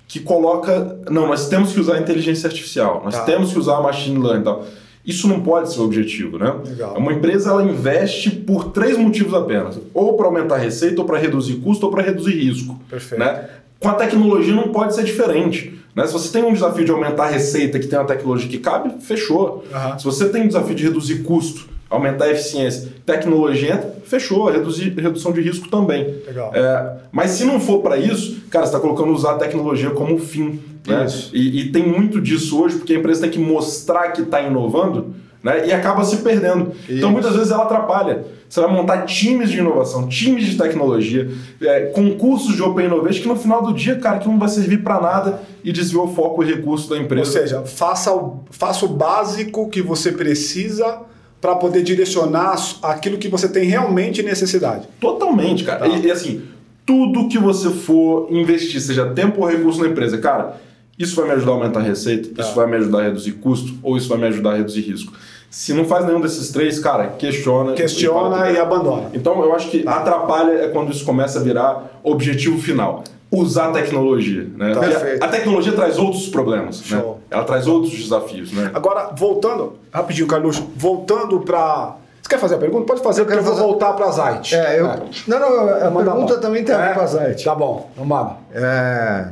[0.08, 3.24] que coloca, não, nós temos que usar a inteligência artificial, nós tá.
[3.24, 4.66] temos que usar a machine learning e tal.
[5.06, 6.54] Isso não pode ser o objetivo, né?
[6.66, 6.98] Legal.
[6.98, 11.18] Uma empresa ela investe por três motivos apenas: ou para aumentar a receita, ou para
[11.18, 12.78] reduzir custo, ou para reduzir risco.
[12.90, 13.22] Perfeito.
[13.22, 13.48] Né?
[13.80, 15.80] Com a tecnologia não pode ser diferente.
[15.96, 16.06] Né?
[16.06, 19.02] Se você tem um desafio de aumentar a receita que tem uma tecnologia que cabe,
[19.02, 19.64] fechou.
[19.72, 20.00] Uhum.
[20.00, 25.32] Se você tem um desafio de reduzir custo, aumentar a eficiência, tecnologia fechou, reduzir, redução
[25.32, 26.16] de risco também.
[26.26, 26.52] Legal.
[26.54, 30.18] É, mas se não for para isso, cara, você está colocando usar a tecnologia como
[30.18, 30.60] fim.
[30.88, 31.06] Né?
[31.34, 35.14] E, e, tem muito disso hoje, porque a empresa tem que mostrar que está inovando
[35.44, 35.68] né?
[35.68, 36.62] e acaba se perdendo.
[36.62, 36.94] Então, isso.
[36.94, 38.26] Então, muitas vezes ela atrapalha.
[38.50, 41.30] Você vai montar times de inovação, times de tecnologia,
[41.62, 44.82] é, concursos de Open Innovation, que no final do dia, cara, que não vai servir
[44.84, 47.30] para nada e desviou o foco e recurso da empresa.
[47.30, 51.02] Ou seja, faça o, faça o básico que você precisa
[51.40, 54.88] para poder direcionar aquilo que você tem realmente necessidade.
[55.00, 55.80] Totalmente, cara.
[55.80, 55.88] Tá.
[55.88, 56.42] E, e, assim,
[56.86, 60.58] tudo que você for investir, seja tempo ou recurso na empresa, cara,
[60.98, 62.42] isso vai me ajudar a aumentar a receita, tá.
[62.42, 65.14] isso vai me ajudar a reduzir custo ou isso vai me ajudar a reduzir risco.
[65.50, 67.74] Se não faz nenhum desses três, cara, questiona.
[67.74, 69.10] Questiona e, e abandona.
[69.14, 69.98] Então eu acho que tá.
[69.98, 74.48] atrapalha é quando isso começa a virar objetivo final usar a tecnologia.
[74.56, 74.74] Né?
[74.74, 77.04] Tá a, tecnologia traz outros problemas, né?
[77.30, 78.52] Ela traz outros desafios.
[78.52, 78.72] Né?
[78.74, 81.96] Agora, voltando, rapidinho, Carlos, voltando para.
[82.22, 82.86] Você quer fazer a pergunta?
[82.86, 83.66] Pode fazer, eu porque eu vou fazer...
[83.66, 84.56] voltar para a Zite.
[84.56, 84.88] É, eu...
[84.88, 85.00] É.
[85.28, 86.94] Não, não, a Manda pergunta também tem a ver é?
[86.94, 87.44] com a Zite.
[87.44, 88.38] Tá bom, vamos lá.
[88.54, 89.28] É...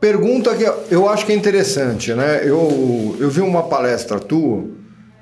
[0.00, 2.40] Pergunta que eu acho que é interessante, né?
[2.42, 4.64] Eu, eu vi uma palestra tua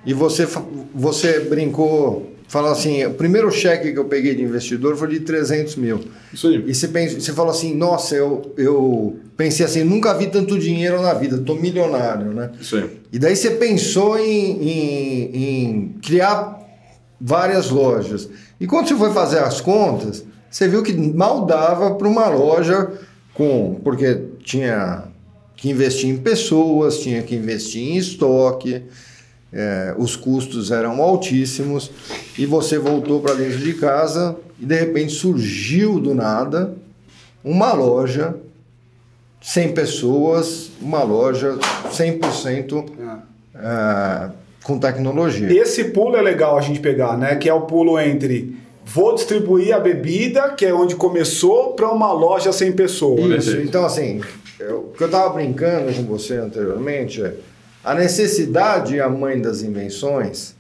[0.07, 0.49] e você,
[0.95, 5.77] você brincou fala assim, o primeiro cheque que eu peguei de investidor foi de 300
[5.77, 6.01] mil.
[6.35, 6.65] Isso aí.
[6.67, 11.01] E você, pensa, você fala assim, nossa, eu, eu pensei assim, nunca vi tanto dinheiro
[11.01, 12.51] na vida, tô milionário, né?
[12.61, 12.91] Isso aí.
[13.13, 16.59] E daí você pensou em, em, em criar
[17.21, 18.29] várias lojas.
[18.59, 22.91] E quando você foi fazer as contas, você viu que mal dava para uma loja
[23.33, 23.81] com...
[23.85, 25.05] Porque tinha
[25.57, 28.83] que investir em pessoas, tinha que investir em estoque
[29.53, 31.91] é, os custos eram altíssimos
[32.39, 36.75] e você voltou para dentro de casa e de repente surgiu do nada
[37.43, 38.37] uma loja
[39.43, 41.59] 100 pessoas, uma loja
[41.91, 42.85] 100%
[43.55, 44.31] é,
[44.63, 45.51] com tecnologia.
[45.53, 47.37] Esse pulo é legal a gente pegar, né?
[47.37, 52.13] Que é o pulo entre vou distribuir a bebida, que é onde começou, para uma
[52.13, 53.47] loja sem pessoas.
[53.47, 54.21] Isso, então assim,
[54.59, 57.33] eu, o que eu estava brincando com você anteriormente é
[57.85, 60.55] a necessidade é a mãe das invenções,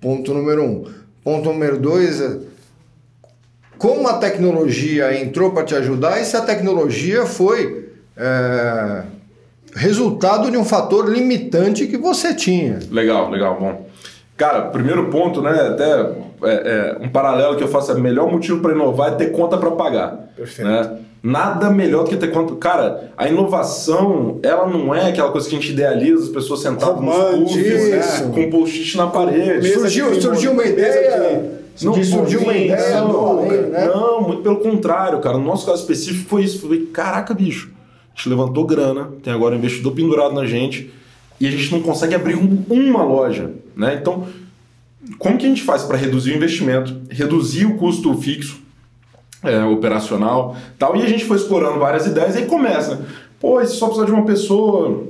[0.00, 0.84] ponto número um.
[1.22, 2.38] Ponto número dois é
[3.80, 9.02] como a tecnologia entrou para te ajudar e se a tecnologia foi é,
[9.74, 12.78] resultado de um fator limitante que você tinha.
[12.90, 13.86] Legal, legal, bom.
[14.36, 15.52] Cara, primeiro ponto, né?
[15.68, 19.16] Até é, é, um paralelo que eu faço, é o melhor motivo para inovar é
[19.16, 20.30] ter conta para pagar.
[20.36, 20.68] Perfeito.
[20.68, 20.98] Né?
[21.22, 22.54] Nada melhor do que ter conta.
[22.56, 27.00] Cara, a inovação, ela não é aquela coisa que a gente idealiza, as pessoas sentadas
[27.00, 28.30] nos puffs, né?
[28.32, 29.72] com post-it na parede.
[29.72, 33.86] Surgiu, surgiu uma ideia não, surgiu uma ideia não, né?
[33.86, 35.38] não, muito pelo contrário, cara.
[35.38, 36.60] No nosso caso específico foi isso.
[36.60, 37.70] Falei, caraca, bicho,
[38.14, 40.90] a gente levantou grana, tem agora um investidor pendurado na gente
[41.40, 43.98] e a gente não consegue abrir um, uma loja, né?
[44.00, 44.26] Então,
[45.18, 48.60] como que a gente faz para reduzir o investimento, reduzir o custo fixo,
[49.42, 50.96] é, operacional, tal?
[50.96, 53.00] E a gente foi explorando várias ideias e aí começa.
[53.38, 55.06] Pô, se só precisa de uma pessoa,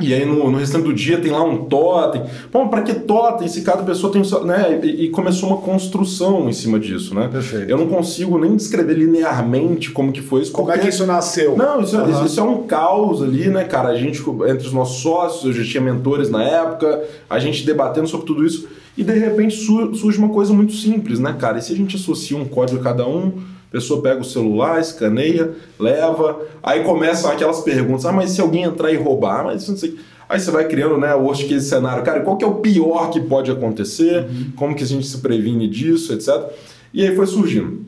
[0.00, 2.22] e aí no, no, restante do dia tem lá um totem.
[2.52, 4.44] Bom, para que totem se cada pessoa tem seu.
[4.44, 4.80] Né?
[4.82, 7.28] E, e, começou uma construção em cima disso, né?
[7.30, 7.70] Perfeito.
[7.70, 10.52] Eu não consigo nem descrever linearmente como que foi isso.
[10.52, 11.56] Como é que isso nasceu?
[11.56, 12.10] Não, isso, uhum.
[12.10, 13.90] isso, isso, é um caos ali, né, cara?
[13.90, 18.08] A gente, entre os nossos sócios, eu já tinha mentores na época, a gente debatendo
[18.08, 21.58] sobre tudo isso, e de repente surge uma coisa muito simples, né, cara?
[21.58, 25.50] E se a gente associa um código a cada um pessoa pega o celular, escaneia,
[25.80, 29.98] leva, aí começam aquelas perguntas, ah, mas se alguém entrar e roubar, mas não sei.
[30.28, 33.10] Aí você vai criando né, o worst case cenário, cara, qual que é o pior
[33.10, 34.52] que pode acontecer, uhum.
[34.54, 36.52] como que a gente se previne disso, etc.
[36.92, 37.84] E aí foi surgindo.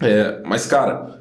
[0.00, 1.20] É, mas, cara,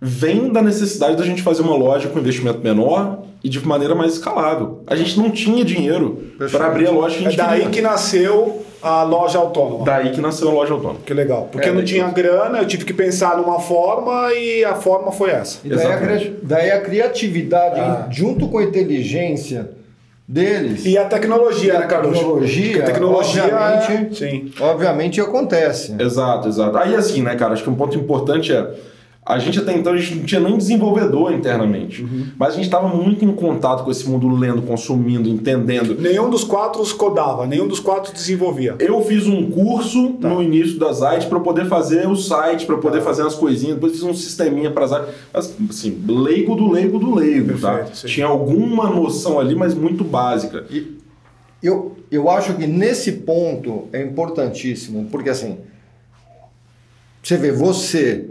[0.00, 4.14] vem da necessidade da gente fazer uma loja com investimento menor e de maneira mais
[4.14, 4.82] escalável.
[4.86, 7.70] A gente não tinha dinheiro para abrir a loja que a gente É daí queria.
[7.70, 9.84] que nasceu a loja autônoma.
[9.84, 11.00] Daí que nasceu a loja autônoma.
[11.04, 11.50] Que legal.
[11.52, 15.12] Porque é, eu não tinha grana, eu tive que pensar numa forma e a forma
[15.12, 15.58] foi essa.
[15.62, 15.98] E daí, a,
[16.42, 18.08] daí a criatividade, ah.
[18.10, 19.70] junto com a inteligência
[20.26, 20.86] deles.
[20.86, 22.18] E a tecnologia, né, Carlos?
[22.18, 24.50] Tecnologia, a tecnologia obviamente, sim.
[24.58, 25.94] obviamente acontece.
[25.98, 26.78] Exato, exato.
[26.78, 28.70] Aí assim, né, cara, acho que um ponto importante é
[29.26, 32.26] a gente até então a gente não tinha nem desenvolvedor internamente, uhum.
[32.38, 35.98] mas a gente estava muito em contato com esse mundo lendo, consumindo, entendendo.
[35.98, 38.76] Nenhum dos quatro codava, nenhum dos quatro desenvolvia.
[38.78, 40.28] Eu fiz um curso tá.
[40.28, 43.04] no início das artes para poder fazer o site, para poder tá.
[43.04, 47.14] fazer as coisinhas, depois fiz um sisteminha para as artes, assim, leigo do leigo do
[47.14, 47.76] leigo, tá?
[47.76, 48.08] Perfeito, tá?
[48.08, 50.66] Tinha alguma noção ali, mas muito básica.
[50.70, 50.98] E
[51.62, 55.56] eu, eu acho que nesse ponto é importantíssimo, porque assim,
[57.22, 58.28] você vê, você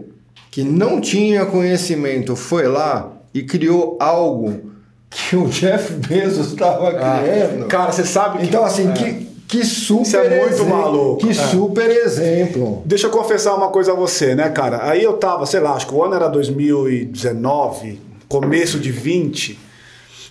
[0.53, 4.71] que não tinha conhecimento foi lá e criou algo
[5.09, 7.65] que o Jeff Bezos estava ah, criando.
[7.65, 8.45] Cara, você sabe que...
[8.45, 8.93] Então, assim, é.
[8.93, 11.17] que, que super Isso é muito exemplo, maluco.
[11.17, 11.33] Que é.
[11.33, 12.83] super exemplo.
[12.85, 14.87] Deixa eu confessar uma coisa a você, né, cara?
[14.87, 19.59] Aí eu tava, sei lá, acho que o ano era 2019, começo de 20,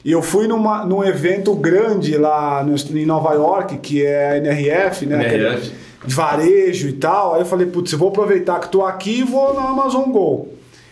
[0.04, 4.37] e eu fui numa, num evento grande lá no, em Nova York, que é a
[4.37, 5.16] NRF, né?
[5.16, 7.34] NRF varejo e tal.
[7.34, 10.48] Aí eu falei, putz, eu vou aproveitar que estou aqui e vou na Amazon Go.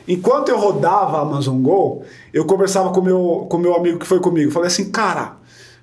[0.07, 4.07] Enquanto eu rodava a Amazon Go, eu conversava com meu, o com meu amigo que
[4.07, 4.51] foi comigo.
[4.51, 5.37] Falei assim, cara,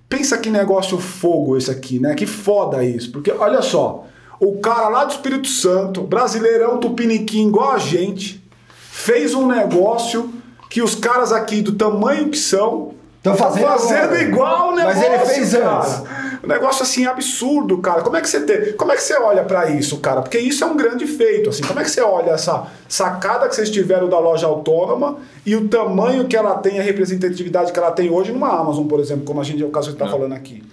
[0.09, 2.13] pensa que negócio fogo esse aqui, né?
[2.15, 3.11] Que foda isso.
[3.11, 4.05] Porque olha só,
[4.39, 8.43] o cara lá do Espírito Santo, brasileirão tupiniquim igual a gente,
[8.91, 10.33] fez um negócio
[10.69, 14.99] que os caras aqui do tamanho que são Estão fazendo, fazendo igual o negócio.
[14.99, 15.79] Mas ele fez cara.
[15.79, 16.03] antes.
[16.47, 18.01] Um negócio assim absurdo, cara.
[18.01, 20.21] Como é que você tem, como é que você olha para isso, cara?
[20.21, 21.61] Porque isso é um grande feito, assim.
[21.61, 25.67] Como é que você olha essa sacada que vocês tiveram da loja autônoma e o
[25.67, 29.41] tamanho que ela tem, a representatividade que ela tem hoje numa Amazon, por exemplo, como
[29.41, 30.63] a gente é o caso que está falando aqui?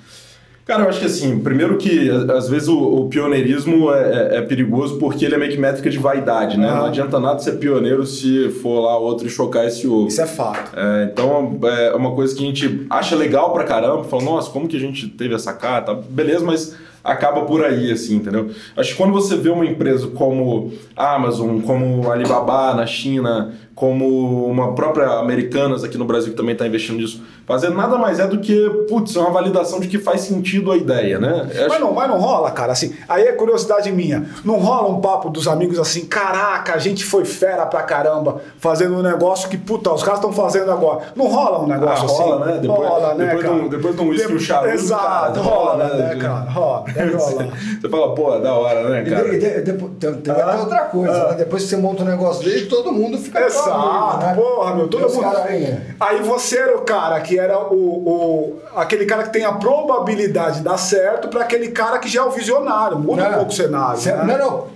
[0.65, 4.43] Cara, eu acho que assim, primeiro que às vezes o, o pioneirismo é, é, é,
[4.43, 6.67] perigoso porque ele é meio que métrica de vaidade, né?
[6.67, 10.09] Não adianta nada ser pioneiro se for lá outro e chocar esse ovo.
[10.09, 10.73] Isso é fato.
[10.75, 14.67] É, então é uma coisa que a gente acha legal pra caramba, fala, nossa, como
[14.67, 15.93] que a gente teve essa carta?
[15.93, 16.75] Beleza, mas
[17.05, 18.51] acaba por aí, assim, entendeu?
[18.75, 24.75] Acho que quando você vê uma empresa como Amazon, como Alibaba na China, como uma
[24.75, 28.39] própria Americanas aqui no Brasil que também está investindo nisso, fazer nada mais é do
[28.39, 31.49] que, putz, uma validação de que faz sentido a ideia, né?
[31.69, 35.29] Mas não, mas não rola, cara, assim, aí é curiosidade minha, não rola um papo
[35.31, 39.93] dos amigos assim, caraca, a gente foi fera pra caramba, fazendo um negócio que, puta,
[39.93, 41.01] os caras estão fazendo agora.
[41.15, 42.23] Não rola um negócio ah, assim?
[42.23, 42.59] rola, né?
[42.61, 43.55] Depois, rola, né, depois cara?
[43.57, 46.35] De um, depois de um uísque, um charuto, Exato, cara, rola, né, cara?
[46.55, 47.49] Rola, deve rolar.
[47.81, 49.31] Você fala, pô, da hora, né, E cara?
[49.31, 51.35] de- de- depois- tem, tem até outra coisa, né?
[51.35, 54.35] Depois que você monta um negócio dele, todo mundo fica Exato, amigo, né?
[54.35, 55.37] porra, meu, E todo mundo.
[55.47, 55.83] aí, né?
[56.01, 60.59] Aí você era o cara que era o, o aquele cara que tem a probabilidade
[60.59, 63.55] de dar certo para aquele cara que já é o visionário, muda um pouco o
[63.55, 63.99] cenário.
[64.01, 64.25] Cê- né?
[64.25, 64.75] Não, não.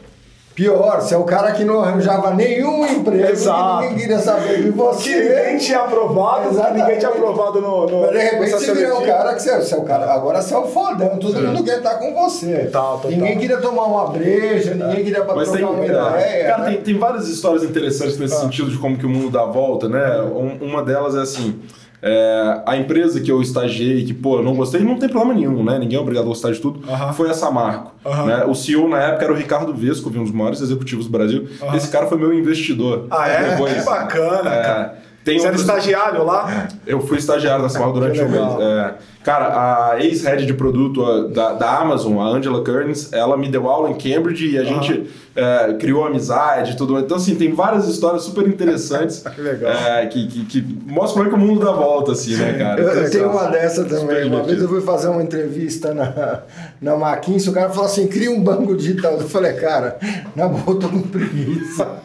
[0.54, 3.78] Pior, você é o cara que não arranjava nenhum emprego, Exato.
[3.78, 5.02] que ninguém queria saber de você.
[5.04, 6.80] Que ninguém tinha aprovado, que Exatamente.
[6.82, 9.74] ninguém tinha aprovado no, no Mas de repente você vira o cara que você, você
[9.76, 10.12] é o cara.
[10.12, 12.64] Agora você é o fodão, todo mundo quer estar com você.
[12.64, 13.10] Total, total.
[13.12, 16.46] Ninguém queria tomar uma breja, ninguém queria Mas trocar tem, uma ideia.
[16.48, 16.70] cara, né?
[16.72, 18.40] tem, tem várias histórias interessantes nesse Ah.
[18.40, 20.20] sentido de como que o mundo dá a volta, né?
[20.22, 21.60] Um- uma delas é assim.
[22.02, 25.64] É, a empresa que eu estagiei, que, pô, eu não gostei, não tem problema nenhum,
[25.64, 25.78] né?
[25.78, 26.80] Ninguém é obrigado a gostar de tudo.
[27.14, 27.92] Foi a Samarco.
[28.26, 28.44] Né?
[28.46, 31.48] O CEO na época era o Ricardo Vesco, um dos maiores executivos do Brasil.
[31.74, 33.06] Esse cara foi meu investidor.
[33.11, 33.50] Ah, é?
[33.50, 33.72] Depois.
[33.74, 34.98] Que bacana, É, cara.
[35.24, 36.68] Você era outros- estagiário lá?
[36.87, 38.42] eu fui estagiário da Samarco durante um mês.
[38.61, 38.94] É,
[39.28, 43.68] cara, a ex-head de produto a, da, da Amazon, a Angela Kearns, ela me deu
[43.68, 46.98] aula em Cambridge e a gente é, criou amizade e tudo.
[46.98, 49.70] Então, assim, tem várias histórias super interessantes Que legal.
[49.70, 52.80] é, que, que, que mostram como é que o mundo dá volta, assim, né, cara?
[52.80, 54.28] Eu, eu tenho uma dessa também.
[54.28, 56.44] Uma vez eu fui fazer uma entrevista na,
[56.80, 59.14] na McKinsey, o cara falou assim, cria um banco digital.
[59.14, 59.98] Eu falei, cara,
[60.34, 62.00] na boa, eu tô com preguiça.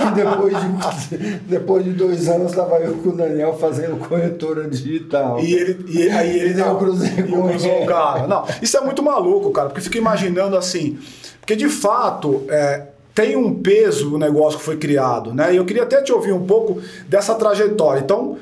[0.00, 5.38] e depois de, depois de dois anos, tava eu com o Daniel fazendo corretora digital.
[5.40, 8.26] E ele, e aí ele E eu cruzei e eu com o cara.
[8.26, 10.98] Não, isso é muito maluco, cara, porque eu fico imaginando assim,
[11.40, 15.52] porque de fato é, tem um peso o negócio que foi criado, né?
[15.52, 18.00] E eu queria até te ouvir um pouco dessa trajetória.
[18.00, 18.38] Então,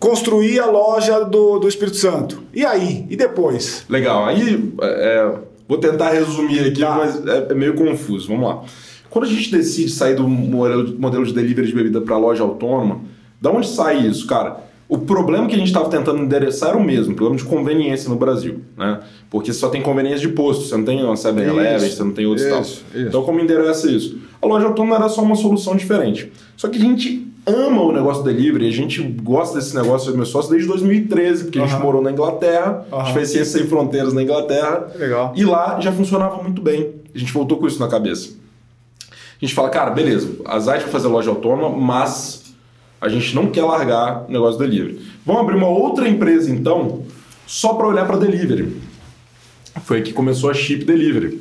[0.00, 2.42] construir a loja do, do Espírito Santo.
[2.54, 3.06] E aí?
[3.10, 3.84] E depois?
[3.88, 5.32] Legal, aí é,
[5.68, 6.94] vou tentar resumir aqui, Tá.
[6.96, 8.26] mas é, é meio confuso.
[8.28, 8.62] Vamos lá.
[9.10, 13.00] Quando a gente decide sair do modelo, modelo de delivery de bebida para loja autônoma,
[13.40, 14.68] da onde sai isso, cara?
[14.88, 18.08] O problema que a gente estava tentando endereçar era o mesmo, o problema de conveniência
[18.08, 19.00] no Brasil, né?
[19.28, 22.26] Porque só tem conveniência de posto, você não tem uma 7-Eleven, Isso, você não tem
[22.26, 22.60] outros e tal.
[22.62, 23.06] isso, isso.
[23.06, 24.18] Então como endereça isso?
[24.42, 26.32] A loja autônoma era só uma solução diferente.
[26.56, 30.26] Só que a gente ama o negócio delivery, a gente gosta desse negócio, e meu
[30.26, 33.04] sócio, desde 2013, porque a gente morou na Inglaterra, a Aham.
[33.06, 35.32] gente fez Ciência Sem Fronteiras na Inglaterra, Legal.
[35.36, 36.90] e lá já funcionava muito bem.
[37.14, 38.30] A gente voltou com isso na cabeça.
[39.10, 42.42] A gente fala, cara, beleza, a Zite vai fazer loja autônoma, mas
[43.00, 45.00] a gente não quer largar o negócio do delivery.
[45.24, 47.02] Vamos abrir uma outra empresa, então,
[47.46, 48.76] só para olhar para delivery.
[49.84, 51.40] Foi que começou a Chip Delivery.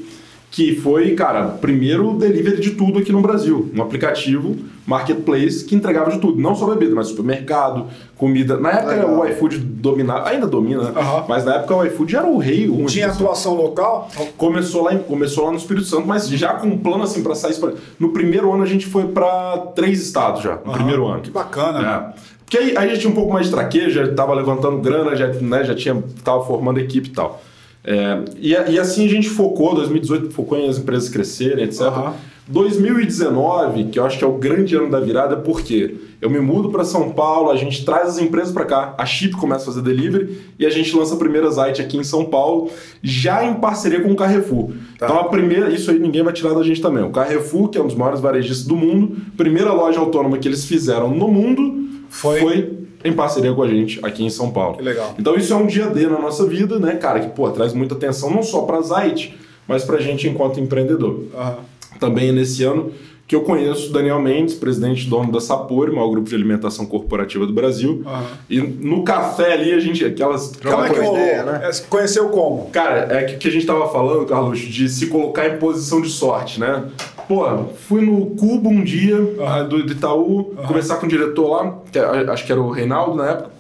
[0.52, 3.72] Que foi, cara, o primeiro delivery de tudo aqui no Brasil.
[3.76, 6.42] Um aplicativo, marketplace, que entregava de tudo.
[6.42, 7.86] Não só bebida, mas supermercado,
[8.18, 8.58] comida.
[8.58, 9.20] Na época Legal.
[9.20, 10.92] o iFood dominava, ainda domina, né?
[10.96, 11.26] Aham.
[11.30, 12.68] Mas na época o iFood era o rei.
[12.68, 14.10] o Tinha atuação local?
[14.38, 17.36] Começou lá, em- começou lá no Espírito Santo, mas já com um plano assim para
[17.36, 17.56] sair.
[18.00, 20.74] No primeiro ano a gente foi para três estados já, no Aham.
[20.74, 21.22] primeiro ano.
[21.22, 22.14] Que bacana, né?
[22.16, 22.20] É.
[22.44, 25.28] Porque aí, aí já tinha um pouco mais de traquejo, já estava levantando grana, já,
[25.28, 27.40] né, já tinha, tava formando equipe e tal.
[27.84, 31.82] É, e, e assim a gente focou, 2018 focou em as empresas crescerem, etc.
[31.84, 32.14] Aham.
[32.52, 36.70] 2019, que eu acho que é o grande ano da virada, porque eu me mudo
[36.70, 39.82] para São Paulo, a gente traz as empresas para cá, a Chip começa a fazer
[39.82, 42.72] delivery e a gente lança a primeira site aqui em São Paulo,
[43.04, 44.72] já em parceria com o Carrefour.
[44.98, 45.06] Tá.
[45.06, 47.04] Então a primeira, isso aí ninguém vai tirar da gente também.
[47.04, 50.66] O Carrefour, que é um dos maiores varejistas do mundo, primeira loja autônoma que eles
[50.66, 54.78] fizeram no mundo Foi- foi em parceria com a gente aqui em São Paulo.
[54.78, 55.16] Que legal.
[55.18, 57.96] Então isso é um dia D na nossa vida, né, cara, que pô, traz muita
[57.96, 61.58] atenção não só para a Zite, mas para a gente enquanto empreendedor Aham.
[62.00, 62.92] também é nesse ano
[63.30, 67.46] que eu conheço Daniel Mendes, presidente e dono da Sapori, maior grupo de alimentação corporativa
[67.46, 68.02] do Brasil.
[68.04, 68.26] Aham.
[68.50, 70.04] E no café ali, a gente.
[70.04, 70.54] Aquelas.
[70.60, 71.16] Como aquela é que rolou?
[71.16, 71.62] ideia, né?
[71.64, 72.72] É, Conheceu como?
[72.72, 76.10] Cara, é que, que a gente tava falando, Carlos, de se colocar em posição de
[76.10, 76.86] sorte, né?
[77.30, 77.46] Pô,
[77.88, 79.16] fui no Cubo um dia
[79.46, 82.72] ah, do, do Itaú, conversar com o diretor lá, que era- acho que era o
[82.72, 83.52] Reinaldo na época.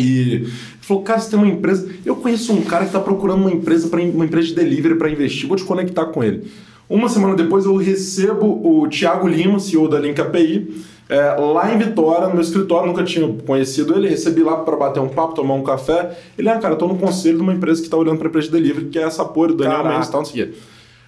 [0.00, 0.46] E
[0.80, 1.86] falou, cara, você tem uma empresa.
[2.04, 5.10] Eu conheço um cara que está procurando uma empresa para uma empresa de delivery para
[5.10, 5.46] investir.
[5.46, 6.50] Vou te conectar com ele.
[6.88, 11.76] Uma semana depois eu recebo o Thiago Lima, CEO da Link API, é, lá em
[11.76, 15.52] Vitória, no meu escritório, nunca tinha conhecido ele, recebi lá para bater um papo, tomar
[15.54, 16.16] um café.
[16.38, 18.46] Ele, ah, cara, eu tô no conselho de uma empresa que está olhando para empresa
[18.46, 19.84] de delivery, que é essa do Daniel.
[19.92, 20.54] Mendes e tal, não sei o quê.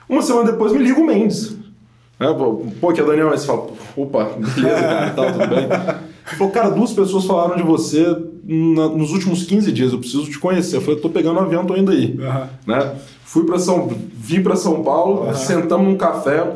[0.08, 1.56] Uma semana depois me liga o Mendes.
[2.20, 2.32] É,
[2.80, 3.40] pô, que é Daniel Mendes.
[3.42, 5.64] Você fala, opa, beleza, cara, tal, tudo bem.
[5.64, 8.04] Ele falou, cara, duas pessoas falaram de você
[8.44, 10.76] na- nos últimos 15 dias, eu preciso te conhecer.
[10.76, 12.16] Eu falei, tô pegando um avião, tô indo aí.
[12.20, 12.48] Aham.
[12.66, 12.94] Né?
[13.24, 16.46] Fui para São, vim para São Paulo, sentamos num café,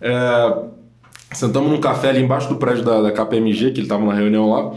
[0.00, 0.54] é,
[1.32, 4.50] sentamos num café ali embaixo do prédio da, da KPMG, que ele tava na reunião
[4.50, 4.72] lá.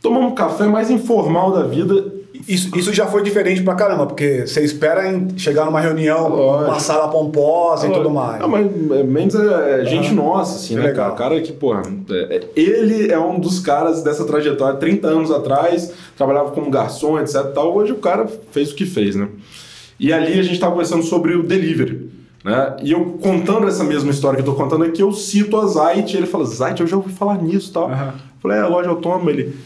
[0.00, 2.12] Tomamos um café mais informal da vida.
[2.46, 6.70] Isso, isso já foi diferente pra caramba, porque você espera em chegar numa reunião, Lógico.
[6.70, 8.38] uma sala pomposa e tudo mais.
[8.40, 11.12] Não, mas é, Mendes é, é gente nossa, assim, né, legal.
[11.12, 11.12] cara?
[11.14, 14.78] O cara que, porra, é- é- ele é um dos caras dessa trajetória.
[14.78, 17.74] 30 anos atrás, trabalhava como garçom, etc tal.
[17.74, 19.28] Hoje o cara fez o que fez, né?
[19.98, 22.10] E ali a gente tava conversando sobre o delivery.
[22.44, 22.76] Né?
[22.82, 26.14] E eu contando essa mesma história que eu tô contando aqui, eu cito a Zait,
[26.16, 27.90] ele fala, Zait, eu já ouvi falar nisso e tal.
[27.90, 29.56] Eu Falei, é, loja autônoma, ele.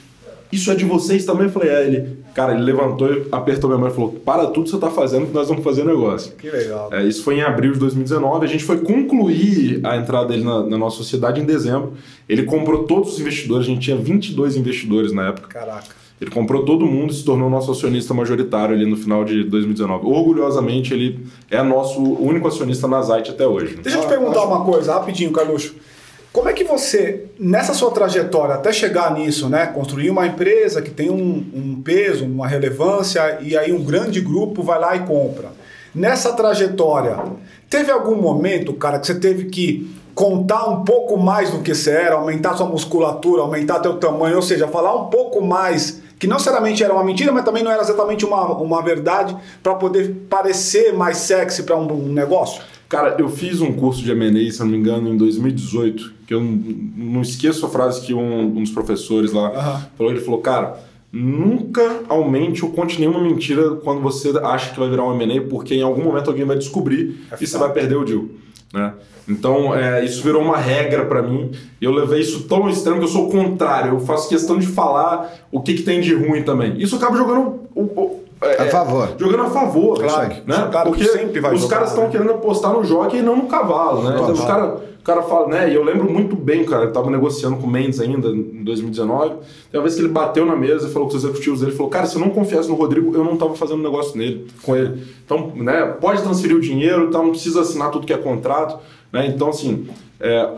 [0.50, 1.44] Isso é de vocês também?
[1.44, 2.21] Eu falei, é, ele.
[2.34, 5.26] Cara, ele levantou e apertou minha mão e falou: para tudo que você tá fazendo
[5.26, 6.32] que nós vamos fazer negócio.
[6.32, 6.88] Que legal.
[6.92, 8.44] É, isso foi em abril de 2019.
[8.44, 11.94] A gente foi concluir a entrada dele na, na nossa sociedade em dezembro.
[12.28, 15.48] Ele comprou todos os investidores, a gente tinha 22 investidores na época.
[15.48, 16.02] Caraca.
[16.22, 20.06] Ele comprou todo mundo e se tornou nosso acionista majoritário ali no final de 2019.
[20.06, 21.18] Orgulhosamente, ele
[21.50, 23.76] é nosso único acionista na Zite até hoje.
[23.82, 25.74] Deixa eu te perguntar uma coisa, rapidinho, Carluxo.
[26.32, 29.66] Como é que você, nessa sua trajetória, até chegar nisso, né?
[29.66, 34.62] Construir uma empresa que tem um, um peso, uma relevância, e aí um grande grupo
[34.62, 35.50] vai lá e compra.
[35.94, 37.18] Nessa trajetória,
[37.68, 41.90] teve algum momento, cara, que você teve que contar um pouco mais do que você
[41.90, 46.36] era, aumentar sua musculatura, aumentar teu tamanho, ou seja, falar um pouco mais, que não
[46.36, 50.94] necessariamente era uma mentira, mas também não era exatamente uma, uma verdade, para poder parecer
[50.94, 52.62] mais sexy para um, um negócio?
[52.92, 56.42] Cara, eu fiz um curso de M&A, se não me engano, em 2018, que eu
[56.42, 59.86] não esqueço a frase que um, um dos professores lá Aham.
[59.96, 60.12] falou.
[60.12, 60.78] Ele falou, cara,
[61.10, 65.74] nunca aumente ou conte nenhuma mentira quando você acha que vai virar um M&A, porque
[65.74, 68.26] em algum momento alguém vai descobrir e você vai perder o deal.
[68.74, 68.92] Né?
[69.26, 71.50] Então, é, isso virou uma regra pra mim.
[71.80, 73.92] Eu levei isso tão extremo que eu sou o contrário.
[73.92, 76.74] Eu faço questão de falar o que, que tem de ruim também.
[76.76, 79.14] Isso acaba jogando o, o- é, A favor.
[79.18, 79.98] Jogando a favor.
[79.98, 80.70] Claro, né?
[80.84, 82.10] Porque sempre vai os caras estão né?
[82.10, 84.16] querendo apostar no jockey e não no cavalo, né?
[84.20, 85.70] Então, os cara, o cara fala, né?
[85.70, 89.30] E eu lembro muito bem, cara, eu tava negociando com o Mendes ainda em 2019.
[89.70, 91.90] Tem uma vez que ele bateu na mesa e falou com os executivos dele, falou,
[91.90, 95.02] cara, se eu não confiasse no Rodrigo, eu não tava fazendo negócio nele, com ele.
[95.24, 98.78] Então, né, pode transferir o dinheiro, tá, não precisa assinar tudo que é contrato,
[99.12, 99.26] né?
[99.26, 99.88] Então, assim,
[100.20, 100.48] é,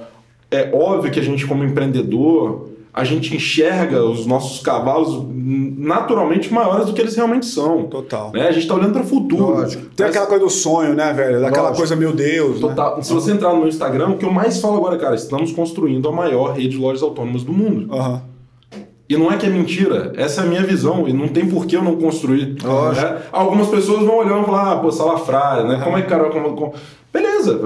[0.51, 5.27] é óbvio que a gente, como empreendedor, a gente enxerga os nossos cavalos
[5.77, 7.83] naturalmente maiores do que eles realmente são.
[7.89, 8.31] Total.
[8.33, 8.47] Né?
[8.47, 9.47] A gente tá olhando para o futuro.
[9.51, 9.87] Lógico.
[9.97, 11.41] Tem Mas- aquela coisa do sonho, né, velho?
[11.41, 11.79] Daquela Lógico.
[11.79, 12.55] coisa, meu Deus.
[12.61, 12.69] né?
[12.69, 13.03] Total.
[13.03, 16.09] Se você entrar no meu Instagram, o que eu mais falo agora, cara, estamos construindo
[16.09, 17.93] a maior rede de lojas autônomas do mundo.
[17.93, 18.23] Aham.
[19.09, 21.67] E não é que é mentira, essa é a minha visão, e não tem por
[21.67, 22.57] que eu não construir.
[22.65, 23.05] Lógico.
[23.07, 23.19] né?
[23.31, 25.81] Algumas pessoas vão olhar e falar, ah, pô, salafrária, né?
[25.85, 26.73] Como é que, cara, como, como-
[27.15, 27.61] Beleza,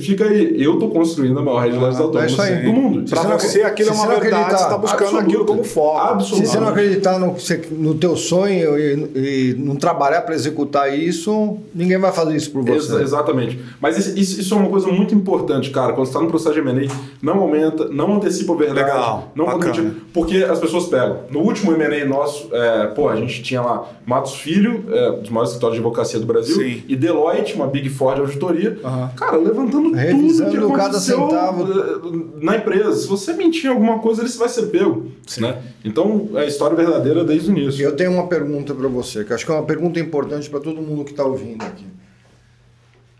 [0.00, 0.60] fica aí.
[0.60, 2.64] Eu tô construindo a maior rede de lojas é autônomas aí.
[2.64, 3.08] do mundo.
[3.08, 5.26] Se você aquilo é se uma verdade, você tá buscando Absoluta.
[5.26, 6.00] aquilo como foco.
[6.06, 6.46] Se Absoluta.
[6.48, 7.36] você não acreditar no,
[7.70, 12.68] no teu sonho e, e não trabalhar para executar isso, ninguém vai fazer isso por
[12.68, 13.00] Ex- você.
[13.00, 13.60] exatamente.
[13.80, 15.92] Mas isso, isso- é uma coisa muito importante, cara.
[15.92, 18.80] Quando você está no processo de M&A, não aumenta, não antecipa a verdade.
[18.80, 19.66] Legal, Não bacana.
[19.72, 21.18] antecipa- porque as pessoas pegam.
[21.30, 25.50] No último M&A nosso, é, pô, a gente tinha lá Matos Filho, é, dos maiores
[25.50, 26.82] escritórios de advocacia do Brasil, Sim.
[26.88, 28.79] e Deloitte, uma Big Four de auditoria.
[28.84, 29.10] Aham.
[29.16, 31.66] Cara, levantando Revisando tudo que cada aconteceu centavo.
[31.72, 32.92] eh, na empresa.
[32.94, 35.06] Se você mentir em alguma coisa, ele vai ser pego.
[35.38, 35.62] Né?
[35.84, 37.82] Então, é a história verdadeira desde o início.
[37.84, 40.80] Eu tenho uma pergunta para você, que acho que é uma pergunta importante para todo
[40.80, 41.86] mundo que está ouvindo aqui.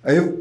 [0.03, 0.33] Aí,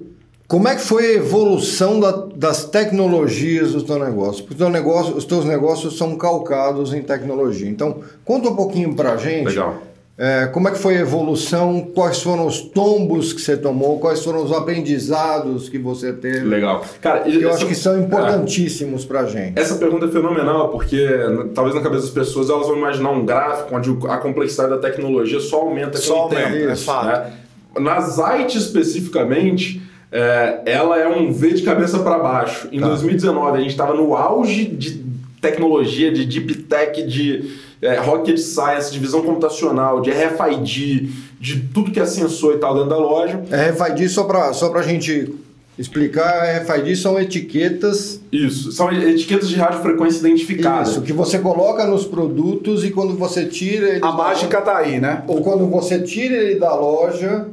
[0.48, 4.44] como é que foi a evolução da- das tecnologias do teu negócio?
[4.44, 7.70] Porque teu negócio, os teus negócios são calcados em tecnologia.
[7.70, 9.48] Então, conta um pouquinho para a gente.
[9.48, 9.82] Legal.
[10.22, 11.90] É, como é que foi a evolução?
[11.96, 14.00] Quais foram os tombos que você tomou?
[14.00, 16.42] Quais foram os aprendizados que você teve?
[16.42, 16.84] Legal.
[17.00, 18.00] Cara, Que eu essa- acho que são é.
[18.00, 19.58] importantíssimos para a gente.
[19.58, 21.08] Essa pergunta é fenomenal, porque
[21.56, 25.40] talvez na cabeça das pessoas elas vão imaginar um gráfico onde a complexidade da tecnologia
[25.40, 26.42] só aumenta com Só o tempo.
[26.48, 27.06] aumenta, é fato.
[27.08, 27.34] né?
[27.80, 32.68] Na Zite especificamente, é, ela é um V de cabeça para baixo.
[32.72, 32.88] Em Tá.
[32.88, 35.04] 2019, a gente estava no auge de
[35.40, 41.92] tecnologia, de deep tech, de é, rocket science, de visão computacional, de RFID, de tudo
[41.92, 43.42] que é sensor e tal dentro da loja.
[43.50, 45.34] RFID, só para só a gente
[45.78, 50.90] explicar, RFID são etiquetas Isso, são etiquetas de radiofrequência identificada.
[50.90, 54.04] Isso, que você coloca nos produtos e quando você tira ele.
[54.04, 55.24] A mágica tá aí, né?
[55.26, 57.48] Ou quando você tira ele da loja,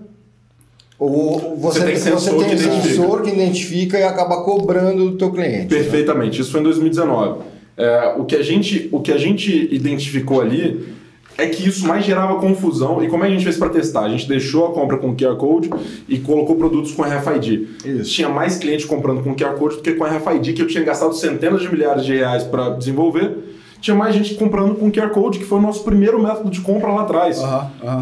[0.98, 2.94] ou você, Você tem você sensor tem que um identifica.
[2.96, 5.66] sensor que identifica e acaba cobrando do teu cliente.
[5.66, 7.40] Perfeitamente, isso foi em 2019.
[7.76, 10.96] É, o, que a gente, o que a gente identificou ali
[11.38, 13.02] é que isso mais gerava confusão.
[13.04, 14.02] E como é que a gente fez para testar?
[14.02, 15.70] A gente deixou a compra com QR Code
[16.08, 17.68] e colocou produtos com RFID.
[17.84, 18.10] Isso.
[18.12, 21.14] Tinha mais cliente comprando com QR Code do que com RFID, que eu tinha gastado
[21.14, 23.36] centenas de milhares de reais para desenvolver.
[23.80, 26.90] Tinha mais gente comprando com QR Code, que foi o nosso primeiro método de compra
[26.90, 27.38] lá atrás.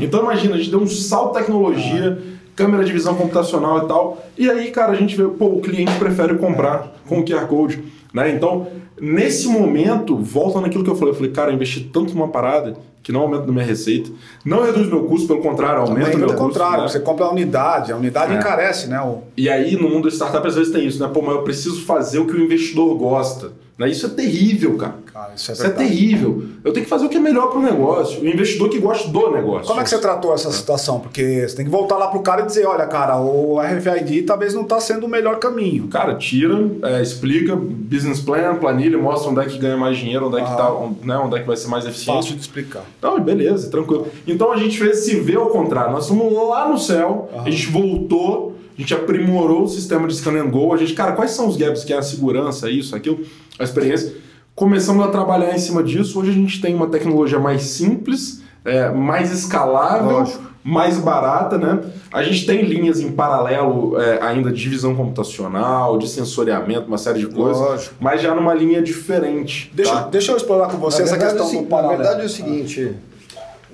[0.01, 2.17] Então imagina, a gente deu um salto de tecnologia,
[2.55, 4.25] câmera de visão computacional e tal.
[4.39, 7.83] E aí, cara, a gente vê, pô, o cliente prefere comprar com QR Code.
[8.15, 8.31] Né?
[8.31, 8.69] Então,
[9.01, 11.11] nesse momento, volta naquilo que eu falei.
[11.11, 14.11] Eu falei, cara, eu investi tanto numa parada que não aumenta minha receita,
[14.45, 16.47] não reduz meu custo, pelo contrário, aumenta Também, meu pelo custo.
[16.59, 16.89] contrário, né?
[16.89, 18.37] você compra a unidade, a unidade É.
[18.39, 18.99] encarece, né?
[19.03, 19.19] O...
[19.37, 21.11] E aí, no mundo da startup, às vezes tem isso, né?
[21.13, 23.53] Pô, mas eu preciso fazer o que o investidor gosta.
[23.77, 23.89] Né?
[23.91, 24.95] Isso é terrível, cara.
[25.13, 26.45] Cara, isso é Isso é terrível.
[26.65, 28.21] Eu tenho que fazer o que é melhor para o negócio.
[28.23, 29.67] O investidor que gosta do negócio.
[29.67, 31.01] Como é que você tratou essa situação?
[31.01, 34.55] Porque você tem que voltar lá pro cara e dizer, olha, cara, o RFID talvez
[34.55, 35.89] não está sendo o melhor caminho.
[35.89, 40.37] Cara, tira, é, explica, business plan, planilha, mostra onde é que ganha mais dinheiro, onde
[40.39, 40.57] é que, Ah.
[40.57, 42.17] tá, onde, né, onde é que vai ser mais eficiente.
[42.17, 42.85] Fácil de explicar.
[43.03, 44.07] Não, beleza, tranquilo.
[44.27, 45.93] Então a gente fez se ver ao contrário.
[45.93, 50.33] Nós fomos lá no céu, a gente voltou, a gente aprimorou o sistema de scan
[50.41, 50.73] and go.
[50.75, 53.21] A gente, cara, quais são os gaps que é a segurança, isso, aquilo,
[53.59, 54.15] a experiência.
[54.55, 56.19] Começamos a trabalhar em cima disso.
[56.21, 60.43] Hoje a gente tem uma tecnologia mais simples, é, mais escalável, Lógico.
[60.63, 61.81] mais barata, né?
[62.13, 67.19] A gente tem linhas em paralelo é, ainda de visão computacional, de sensoriamento, uma série
[67.19, 67.95] de coisas, Lógico.
[68.01, 69.71] mas já numa linha diferente.
[69.75, 70.09] Deixa, tá?
[70.09, 72.93] deixa eu explorar com você Na essa verdade, questão é Na verdade é o seguinte,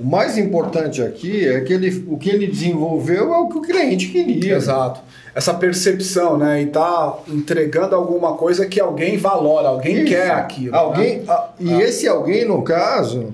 [0.00, 3.62] o mais importante aqui é que ele, o que ele desenvolveu é o que o
[3.62, 4.56] cliente queria.
[4.56, 5.00] Exato.
[5.34, 6.62] Essa percepção, né?
[6.62, 10.06] E tá entregando alguma coisa que alguém valora, alguém Isso.
[10.06, 10.74] quer aquilo.
[10.74, 11.24] Alguém, né?
[11.28, 13.32] a- e esse alguém, no caso,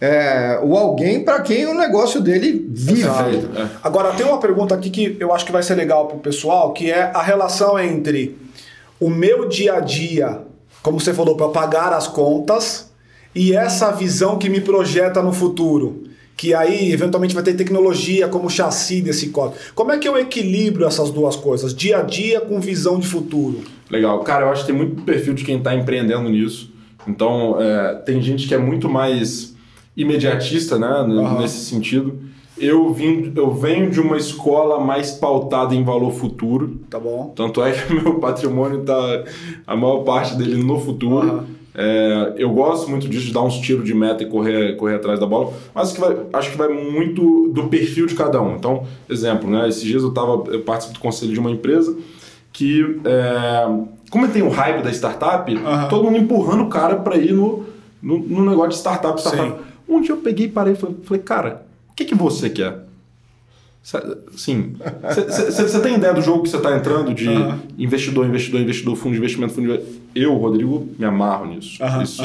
[0.00, 3.06] é o alguém para quem o negócio dele vive.
[3.06, 3.66] É.
[3.82, 6.90] Agora, tem uma pergunta aqui que eu acho que vai ser legal pro pessoal, que
[6.90, 8.36] é a relação entre
[9.00, 10.40] o meu dia a dia,
[10.82, 12.91] como você falou, para pagar as contas,
[13.34, 16.04] e essa visão que me projeta no futuro.
[16.36, 19.58] Que aí, eventualmente, vai ter tecnologia como chassi desse código.
[19.74, 21.74] Como é que eu equilibro essas duas coisas?
[21.74, 23.60] Dia a dia com visão de futuro.
[23.90, 24.20] Legal.
[24.20, 26.72] Cara, eu acho que tem muito perfil de quem está empreendendo nisso.
[27.06, 29.54] Então, é, tem gente que é muito mais
[29.96, 30.88] imediatista, né?
[30.88, 31.40] Aham.
[31.40, 32.18] Nesse sentido.
[32.58, 36.80] Eu, vim, eu venho de uma escola mais pautada em valor futuro.
[36.88, 37.32] Tá bom?
[37.36, 39.24] Tanto é que meu patrimônio está
[39.66, 41.28] a maior parte dele no futuro.
[41.28, 41.61] Aham.
[41.74, 45.18] É, eu gosto muito disso, de dar uns tiros de meta e correr, correr atrás
[45.18, 48.56] da bola, mas acho que, vai, acho que vai muito do perfil de cada um.
[48.56, 49.68] Então, exemplo, né?
[49.68, 51.96] Esses dias eu, tava, eu participo do conselho de uma empresa
[52.52, 53.66] que, é,
[54.10, 55.88] como tem o hype da startup, Aham.
[55.88, 57.64] todo mundo empurrando o cara para ir no,
[58.02, 59.18] no, no negócio de startup.
[59.18, 59.58] startup.
[59.58, 59.72] Sim.
[59.88, 62.84] Um dia eu peguei e parei e falei, falei, cara, o que, que você quer?
[64.36, 64.74] Sim.
[65.34, 67.28] Você tem ideia do jogo que você está entrando de
[67.76, 70.02] investidor, investidor, investidor, fundo de investimento, fundo de investimento?
[70.14, 71.78] Eu, Rodrigo, me amarro nisso.
[72.02, 72.22] Isso,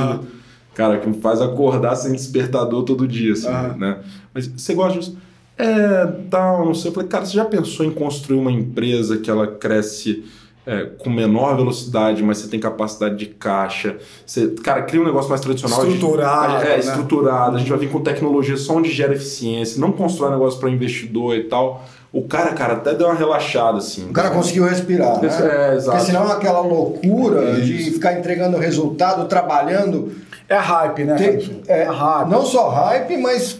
[0.75, 3.99] cara, que me faz acordar sem despertador todo dia, assim, né?
[4.33, 5.17] Mas você gosta disso?
[5.57, 6.91] É, tal, não sei.
[6.91, 10.23] Eu falei, cara, você já pensou em construir uma empresa que ela cresce
[10.67, 13.95] é, com menor velocidade, mas você tem capacidade de caixa?
[14.25, 15.83] Você, cara, cria um negócio mais tradicional.
[15.87, 16.79] Estruturado, gente- É, né?
[16.79, 17.55] estruturado.
[17.55, 21.35] A gente vai vir com tecnologia só onde gera eficiência, não constrói negócio para investidor
[21.35, 21.83] e tal.
[22.11, 24.09] O cara, cara, até deu uma relaxada, assim.
[24.09, 25.21] O cara conseguiu respirar.
[25.21, 25.27] Né?
[25.27, 25.97] É, exato.
[25.97, 30.11] Porque senão aquela loucura de ficar entregando resultado, trabalhando.
[30.49, 31.15] É hype, né?
[31.15, 31.61] tem- Fabinho?
[31.67, 32.29] é, hype.
[32.29, 33.59] não só hype, mas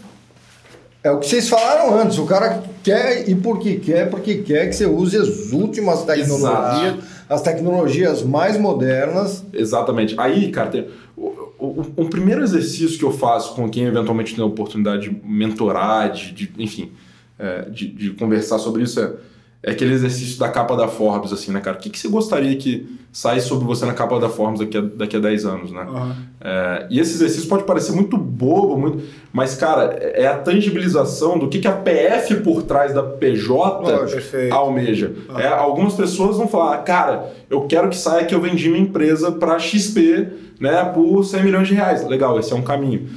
[1.04, 2.18] é o que vocês falaram antes.
[2.18, 4.08] O cara quer, e por que quer?
[4.10, 6.96] Porque quer que você use as últimas tecnologias,
[7.28, 9.44] as tecnologias mais modernas.
[9.52, 10.14] Exatamente.
[10.18, 11.26] Aí, cara, tem, o,
[11.58, 16.12] o- um primeiro exercício que eu faço com quem eventualmente tem a oportunidade de mentorar,
[16.12, 16.90] de, de- enfim,
[17.38, 19.12] é, de, de conversar sobre isso é,
[19.60, 21.76] é aquele exercício da capa da Forbes, assim, né, cara?
[21.76, 24.80] O que, que você gostaria que saísse sobre você na capa da Forbes daqui a,
[24.80, 25.80] daqui a 10 anos, né?
[25.80, 26.16] Aham.
[26.40, 29.02] É, e esse exercício pode parecer muito bobo, muito,
[29.32, 34.54] mas, cara, é a tangibilização do que, que a PF por trás da PJ perfeito.
[34.54, 35.12] almeja.
[35.36, 39.32] É, algumas pessoas vão falar, cara, eu quero que saia que eu vendi minha empresa
[39.32, 40.28] para XP
[40.60, 42.06] né, por 100 milhões de reais.
[42.06, 43.08] Legal, esse é um caminho.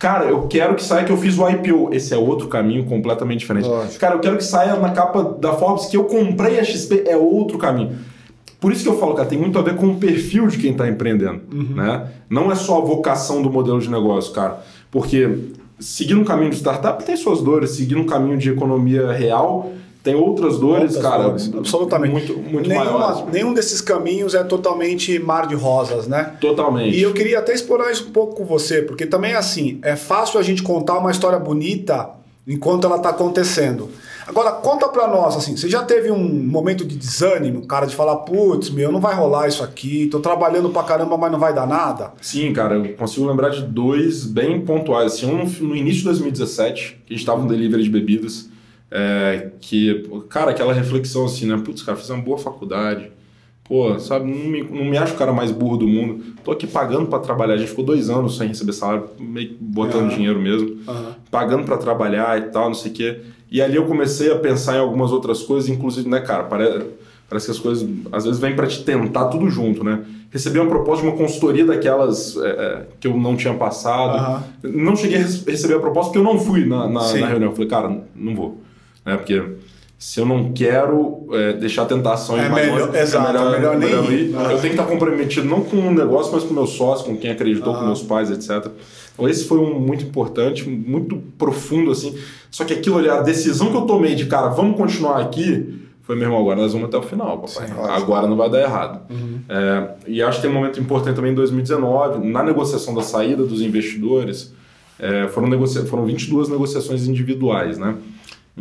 [0.00, 1.90] Cara, eu quero que saia que eu fiz o IPO.
[1.92, 3.68] Esse é outro caminho completamente diferente.
[3.68, 4.00] Lógico.
[4.00, 7.04] Cara, eu quero que saia na capa da Forbes que eu comprei a XP.
[7.06, 7.98] É outro caminho.
[8.58, 10.72] Por isso que eu falo, cara, tem muito a ver com o perfil de quem
[10.72, 11.42] está empreendendo.
[11.52, 12.08] Né?
[12.30, 14.62] Não é só a vocação do modelo de negócio, cara.
[14.90, 15.36] Porque
[15.78, 19.70] seguir um caminho de startup tem suas dores, seguir um caminho de economia real
[20.02, 21.22] tem outras dores, Outras cara.
[21.24, 22.12] dores, absolutamente.
[22.12, 23.32] Muito, muito Nenhuma- maiores.
[23.32, 26.34] Nenhum desses caminhos é totalmente mar de rosas, né?
[26.40, 26.96] Totalmente.
[26.96, 29.96] E eu queria até explorar isso um pouco com você, porque também é assim, é
[29.96, 32.10] fácil a gente contar uma história bonita
[32.46, 33.88] enquanto ela está acontecendo.
[34.26, 38.16] Agora, conta pra nós, assim, você já teve um momento de desânimo, cara, de falar,
[38.18, 41.66] putz, meu, não vai rolar isso aqui, tô trabalhando pra caramba, mas não vai dar
[41.66, 42.12] nada?
[42.20, 45.14] Sim, cara, eu consigo lembrar de dois bem pontuais.
[45.14, 48.48] Assim, um no, no início de 2017, que a gente estava no delivery de bebidas,
[48.90, 51.60] é, que, cara, aquela reflexão assim, né?
[51.64, 53.10] Putz, cara, fiz uma boa faculdade.
[53.64, 56.24] Pô, sabe, não me, não me acho o cara mais burro do mundo.
[56.42, 57.54] Tô aqui pagando para trabalhar.
[57.54, 60.16] A gente ficou dois anos sem receber salário, meio botando Aham.
[60.16, 60.78] dinheiro mesmo.
[60.88, 61.14] Aham.
[61.30, 63.20] Pagando para trabalhar e tal, não sei o quê.
[63.48, 66.84] E ali eu comecei a pensar em algumas outras coisas, inclusive, né, cara, pare...
[67.28, 70.04] Parece que as coisas às vezes vêm para te tentar tudo junto, né?
[70.32, 74.44] Recebi uma proposta de uma consultoria daquelas é, é que eu não tinha passado.
[74.64, 74.84] Uhum.
[74.84, 77.50] Não cheguei a receber a proposta porque eu não fui na, na, na reunião.
[77.50, 78.58] Eu falei, cara, não vou.
[79.04, 79.16] Né?
[79.16, 79.42] Porque
[79.98, 83.78] se eu não quero é, deixar tentações é melhor, é exato, é melhor, é melhor
[83.78, 84.34] nem ir.
[84.34, 87.30] Eu tenho que estar comprometido não com o negócio, mas com meus sócios, com quem
[87.30, 88.72] acreditou, com meus pais, etc.
[89.12, 92.16] Então esse foi um muito importante, muito profundo assim.
[92.50, 96.16] Só que aquilo ali, a decisão que eu tomei de cara, vamos continuar aqui, foi
[96.16, 97.68] mesmo, agora nós vamos até o final, papai.
[97.68, 99.02] Sim, agora não vai dar errado.
[99.10, 99.40] Uhum.
[99.48, 103.44] É, e acho que tem um momento importante também em 2019, na negociação da saída
[103.44, 104.54] dos investidores,
[104.98, 107.96] é, foram, negocia foram 22 negociações individuais, né?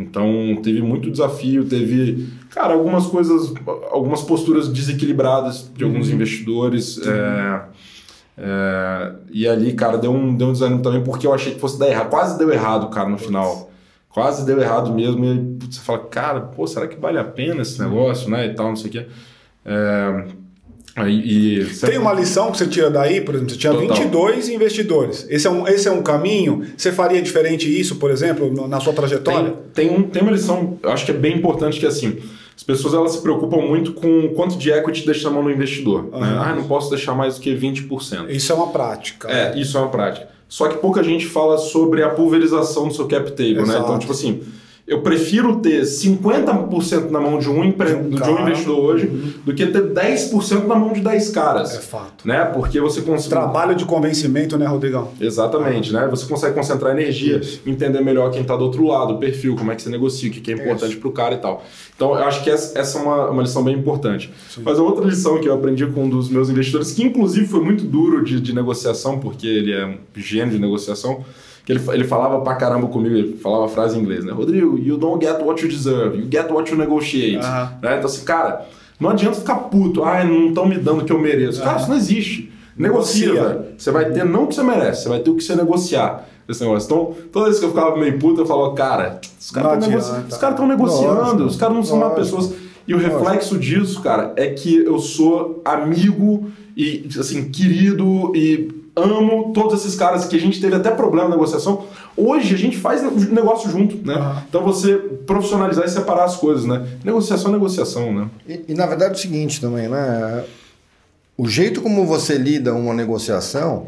[0.01, 3.53] Então teve muito desafio, teve, cara, algumas coisas,
[3.91, 6.15] algumas posturas desequilibradas de alguns uhum.
[6.15, 6.99] investidores.
[7.05, 7.61] É,
[8.37, 11.77] é, e ali, cara, deu um, deu um desânimo também, porque eu achei que fosse
[11.77, 12.09] dar errado.
[12.09, 13.69] Quase deu errado, cara, no final
[14.09, 15.23] quase deu errado mesmo.
[15.23, 18.47] E putz, você fala, cara, pô, será que vale a pena esse negócio, né?
[18.47, 19.07] E tal, não sei o quê.
[19.63, 20.25] É,
[21.07, 23.95] e, Tem uma lição que você tira daí, por exemplo, você tinha Total.
[23.95, 25.25] 22 investidores.
[25.29, 26.63] Esse é, um, esse é um caminho?
[26.75, 29.53] Você faria diferente isso, por exemplo, na sua trajetória?
[29.73, 32.17] Tem, tem, um, tem uma lição, eu acho que é bem importante, que é assim,
[32.55, 36.09] as pessoas elas se preocupam muito com quanto de equity deixa na mão do investidor.
[36.11, 36.19] Uhum.
[36.19, 36.37] Né?
[36.41, 38.29] Ah, não posso deixar mais do que 20%.
[38.29, 39.31] Isso é uma prática.
[39.31, 40.27] É, isso é uma prática.
[40.49, 43.69] Só que pouca gente fala sobre a pulverização do seu cap table, Exato.
[43.69, 43.79] né?
[43.79, 44.41] Então, tipo assim,
[44.89, 47.89] eu prefiro ter 50% na mão de um, empre...
[47.89, 49.33] de um, de um investidor hoje uhum.
[49.45, 51.75] do que ter 10% na mão de 10 caras.
[51.75, 52.27] É fato.
[52.27, 52.43] Né?
[52.45, 53.29] Porque você consegue.
[53.29, 55.11] Trabalho de convencimento, né, Rodrigão?
[55.21, 56.01] Exatamente, ah.
[56.01, 56.07] né?
[56.07, 57.61] Você consegue concentrar energia, Isso.
[57.67, 60.33] entender melhor quem está do outro lado, o perfil, como é que você negocia, o
[60.33, 61.63] que é importante para o cara e tal.
[61.95, 64.33] Então, eu acho que essa, essa é uma, uma lição bem importante.
[64.49, 64.63] Sim.
[64.65, 67.61] Mas a outra lição que eu aprendi com um dos meus investidores, que inclusive foi
[67.61, 71.23] muito duro de, de negociação, porque ele é um gênio de negociação
[71.69, 74.31] que ele, ele falava pra caramba comigo, ele falava a frase em inglês, né?
[74.31, 77.37] Rodrigo, you don't get what you deserve, you get what you negotiate.
[77.37, 77.67] Uhum.
[77.81, 77.97] Né?
[77.97, 78.65] Então assim, cara,
[78.99, 81.59] não adianta ficar puto, ah, não estão me dando o que eu mereço.
[81.59, 81.65] Uhum.
[81.65, 82.51] Cara, isso não existe.
[82.75, 83.65] Negocia, velho.
[83.77, 86.25] Você vai ter não o que você merece, você vai ter o que você negociar
[86.47, 86.85] esse negócio.
[86.85, 90.39] Então, toda vez que eu ficava meio puto, eu falava, cara, os caras estão negoci...
[90.39, 92.53] cara negociando, os caras não são má pessoas.
[92.87, 99.53] E o reflexo disso, cara, é que eu sou amigo e, assim, querido e amo
[99.53, 101.85] todos esses caras que a gente teve até problema na negociação.
[102.15, 104.15] Hoje a gente faz negócio junto, né?
[104.15, 104.41] Uhum.
[104.49, 104.95] Então você
[105.25, 106.87] profissionalizar e separar as coisas, né?
[107.03, 108.29] Negociação é negociação, né?
[108.47, 110.43] E, e, na verdade é o seguinte também, né?
[111.37, 113.87] O jeito como você lida uma negociação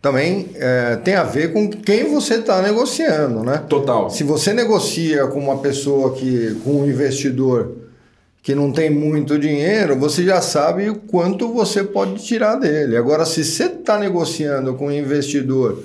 [0.00, 3.62] também é, tem a ver com quem você está negociando, né?
[3.68, 4.10] Total.
[4.10, 7.81] Se você negocia com uma pessoa que, com um investidor
[8.42, 12.96] que não tem muito dinheiro, você já sabe o quanto você pode tirar dele.
[12.96, 15.80] Agora, se você está negociando com um investidor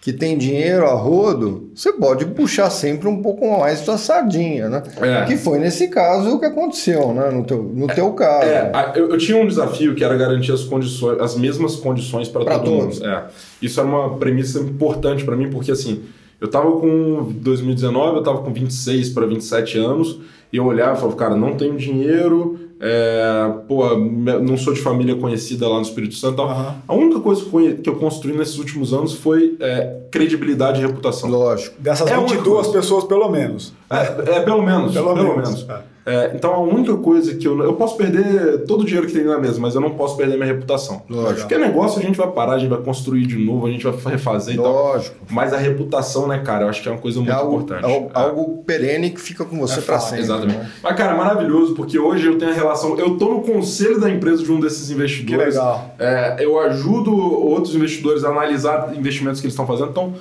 [0.00, 4.82] que tem dinheiro a rodo, você pode puxar sempre um pouco mais sua sardinha, né?
[5.00, 5.24] É.
[5.26, 7.30] Que foi nesse caso o que aconteceu, né?
[7.30, 8.48] No teu, no é, teu caso.
[8.48, 12.44] É, eu, eu, tinha um desafio que era garantir as condições, as mesmas condições para
[12.44, 12.98] todo todos.
[12.98, 13.08] mundo.
[13.08, 13.26] É.
[13.62, 16.02] Isso era uma premissa importante para mim, porque assim,
[16.40, 20.18] eu estava com 2019, eu estava com 26 para 27 anos
[20.52, 25.14] e eu olhava e falava, cara, não tenho dinheiro, é, pô, não sou de família
[25.14, 26.42] conhecida lá no Espírito Santo.
[26.42, 26.74] Uhum.
[26.88, 27.44] A única coisa
[27.82, 31.30] que eu construí nesses últimos anos foi é, credibilidade e reputação.
[31.30, 31.80] Lógico.
[31.80, 33.72] Dessas é 22 pessoas, pelo menos.
[33.88, 34.92] É, é pelo menos.
[34.92, 35.64] Pelo, pelo menos.
[35.64, 35.91] menos.
[36.04, 36.12] É.
[36.12, 37.60] É, então a única coisa que eu.
[37.62, 40.36] Eu posso perder todo o dinheiro que tem na mesa, mas eu não posso perder
[40.36, 41.02] minha reputação.
[41.08, 41.40] Lógico.
[41.40, 44.12] Porque negócio a gente vai parar, a gente vai construir de novo, a gente vai
[44.12, 45.16] refazer Lógico.
[45.16, 45.34] e tal.
[45.34, 47.84] Mas a reputação, né, cara, eu acho que é uma coisa muito é algo, importante.
[47.84, 48.18] Algo, é.
[48.18, 50.24] algo perene que fica com você é para sempre.
[50.24, 50.58] Exatamente.
[50.58, 50.70] Né?
[50.82, 52.98] Mas, cara, maravilhoso, porque hoje eu tenho a relação.
[52.98, 55.54] Eu tô no conselho da empresa de um desses investidores.
[55.54, 55.94] Que legal.
[55.98, 59.90] É, eu ajudo outros investidores a analisar investimentos que eles estão fazendo.
[59.90, 60.14] Então,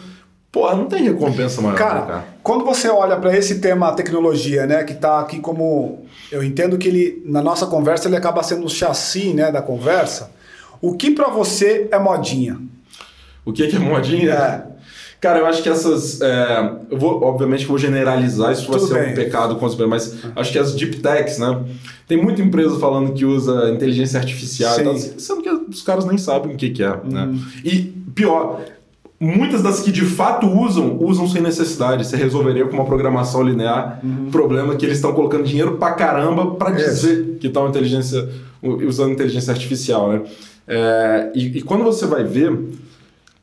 [0.52, 1.78] Porra, não tem recompensa maior.
[1.78, 2.26] Cara, cara.
[2.43, 6.89] quando você olha para esse tema tecnologia, né, que está aqui como eu entendo que
[6.89, 10.32] ele na nossa conversa ele acaba sendo o chassi, né, da conversa.
[10.82, 12.60] O que para você é modinha?
[13.45, 14.34] O que é, que é modinha?
[14.34, 14.72] É.
[15.22, 16.20] Cara, eu acho que essas.
[16.20, 19.12] É, eu vou, obviamente, vou generalizar, isso vai ser bem.
[19.12, 21.64] um pecado com as mas acho que as deep techs, né?
[22.08, 26.18] Tem muita empresa falando que usa inteligência artificial e tal, sendo que os caras nem
[26.18, 26.97] sabem o que, que é, né?
[27.04, 27.34] uhum.
[27.34, 27.39] né?
[27.64, 27.82] E
[28.16, 28.62] pior,
[29.22, 32.08] muitas das que de fato usam, usam sem necessidade.
[32.08, 34.32] Você resolveria com uma programação linear uhum.
[34.32, 38.28] problema que eles estão colocando dinheiro pra caramba para dizer que estão inteligência,
[38.64, 40.22] usando inteligência artificial, né?
[40.68, 42.58] É, e, e quando você vai ver,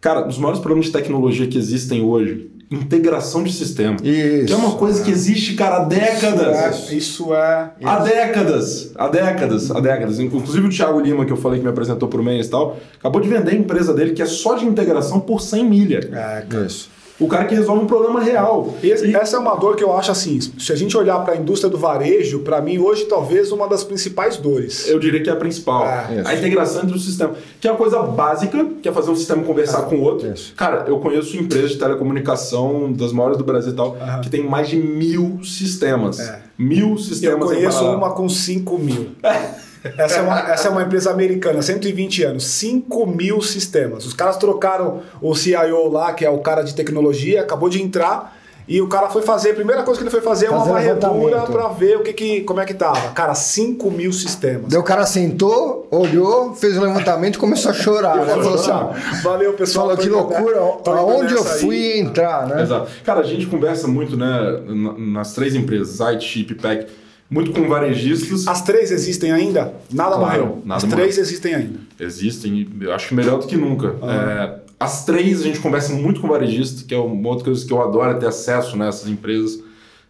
[0.00, 3.96] cara, os maiores problemas de tecnologia que existem hoje integração de sistema.
[4.02, 4.46] Isso.
[4.46, 6.90] Que é uma coisa que existe, cara, há décadas.
[6.90, 6.96] Isso é.
[6.96, 7.70] Isso é.
[7.82, 8.92] Há décadas.
[8.94, 9.70] Há décadas.
[9.70, 10.20] Há décadas.
[10.20, 13.20] Inclusive o Thiago Lima, que eu falei que me apresentou por mês e tal, acabou
[13.20, 16.00] de vender a empresa dele que é só de integração por 100 milha.
[16.12, 16.90] É, isso.
[17.20, 18.74] O cara que resolve um problema real.
[18.82, 19.14] Esse, e...
[19.14, 21.70] Essa é uma dor que eu acho assim, se a gente olhar para a indústria
[21.70, 24.88] do varejo, para mim hoje talvez uma das principais dores.
[24.88, 25.84] Eu diria que é a principal.
[25.84, 29.16] É, a integração entre o sistema, que é uma coisa básica, que é fazer um
[29.16, 30.30] sistema conversar é, com o outro.
[30.32, 30.54] Isso.
[30.56, 34.20] Cara, eu conheço empresas de telecomunicação das maiores do Brasil e tal, uhum.
[34.22, 36.20] que tem mais de mil sistemas.
[36.20, 36.42] É.
[36.56, 37.50] Mil sistemas.
[37.50, 39.10] Eu conheço uma com cinco mil.
[39.96, 44.06] Essa é, uma, essa é uma empresa americana, 120 anos, 5 mil sistemas.
[44.06, 48.36] Os caras trocaram o CIO lá, que é o cara de tecnologia, acabou de entrar.
[48.68, 51.40] E o cara foi fazer, a primeira coisa que ele foi fazer é uma varredura
[51.42, 53.12] para ver o que, que como é que tava.
[53.12, 54.66] Cara, 5 mil sistemas.
[54.68, 58.16] Daí o cara sentou, olhou, fez o um levantamento e começou a chorar.
[58.16, 58.26] Né?
[58.26, 59.86] Falou assim, Valeu, pessoal.
[59.86, 62.00] Falou que loucura, aonde eu fui aí.
[62.00, 62.62] entrar, né?
[62.62, 62.90] Exato.
[63.02, 64.60] Cara, a gente conversa muito, né,
[64.98, 66.88] nas três empresas, IT, Chip, Pack
[67.30, 68.46] muito com varejistas.
[68.46, 69.74] As três existem ainda?
[69.92, 70.62] Nada claro, morreu.
[70.64, 70.98] Nada As morreu.
[70.98, 71.80] três existem ainda.
[72.00, 73.96] Existem, eu acho que melhor do que nunca.
[74.02, 74.60] Ah.
[74.64, 77.72] É, as três a gente conversa muito com varejista, que é uma outra coisa que
[77.72, 79.60] eu adoro é ter acesso nessas né, empresas